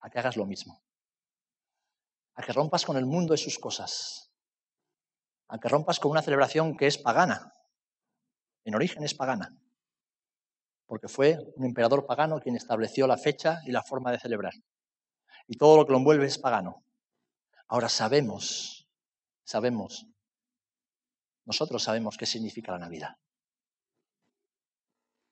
A 0.00 0.10
que 0.10 0.18
hagas 0.18 0.36
lo 0.36 0.46
mismo. 0.46 0.82
A 2.36 2.42
que 2.42 2.52
rompas 2.52 2.84
con 2.84 2.96
el 2.96 3.06
mundo 3.06 3.34
y 3.34 3.38
sus 3.38 3.58
cosas. 3.58 4.30
A 5.48 5.58
que 5.58 5.68
rompas 5.68 5.98
con 5.98 6.10
una 6.10 6.22
celebración 6.22 6.76
que 6.76 6.86
es 6.86 6.98
pagana. 6.98 7.52
En 8.64 8.74
origen 8.74 9.02
es 9.04 9.14
pagana. 9.14 9.56
Porque 10.86 11.08
fue 11.08 11.38
un 11.56 11.64
emperador 11.64 12.06
pagano 12.06 12.40
quien 12.40 12.56
estableció 12.56 13.06
la 13.06 13.16
fecha 13.16 13.60
y 13.64 13.72
la 13.72 13.82
forma 13.82 14.12
de 14.12 14.20
celebrar. 14.20 14.54
Y 15.48 15.56
todo 15.56 15.76
lo 15.76 15.86
que 15.86 15.92
lo 15.92 15.98
envuelve 15.98 16.26
es 16.26 16.38
pagano. 16.38 16.84
Ahora 17.68 17.88
sabemos, 17.88 18.88
sabemos 19.44 20.06
nosotros 21.46 21.84
sabemos 21.84 22.16
qué 22.18 22.26
significa 22.26 22.72
la 22.72 22.80
Navidad. 22.80 23.16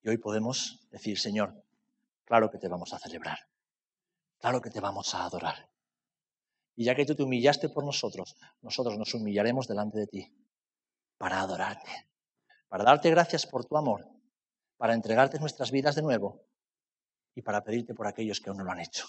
Y 0.02 0.08
hoy 0.08 0.18
podemos 0.18 0.86
decir, 0.90 1.18
Señor, 1.18 1.64
claro 2.24 2.50
que 2.50 2.58
te 2.58 2.68
vamos 2.68 2.94
a 2.94 2.98
celebrar, 2.98 3.38
claro 4.38 4.60
que 4.60 4.70
te 4.70 4.80
vamos 4.80 5.12
a 5.14 5.24
adorar. 5.24 5.68
Y 6.76 6.84
ya 6.84 6.94
que 6.94 7.06
tú 7.06 7.14
te 7.14 7.22
humillaste 7.22 7.68
por 7.68 7.84
nosotros, 7.84 8.36
nosotros 8.62 8.98
nos 8.98 9.14
humillaremos 9.14 9.68
delante 9.68 9.98
de 9.98 10.06
ti 10.06 10.32
para 11.16 11.40
adorarte, 11.40 11.90
para 12.68 12.84
darte 12.84 13.10
gracias 13.10 13.46
por 13.46 13.64
tu 13.64 13.76
amor, 13.76 14.06
para 14.76 14.94
entregarte 14.94 15.38
nuestras 15.38 15.70
vidas 15.70 15.94
de 15.94 16.02
nuevo 16.02 16.44
y 17.34 17.42
para 17.42 17.62
pedirte 17.62 17.94
por 17.94 18.06
aquellos 18.06 18.40
que 18.40 18.50
aún 18.50 18.58
no 18.58 18.64
lo 18.64 18.72
han 18.72 18.80
hecho. 18.80 19.06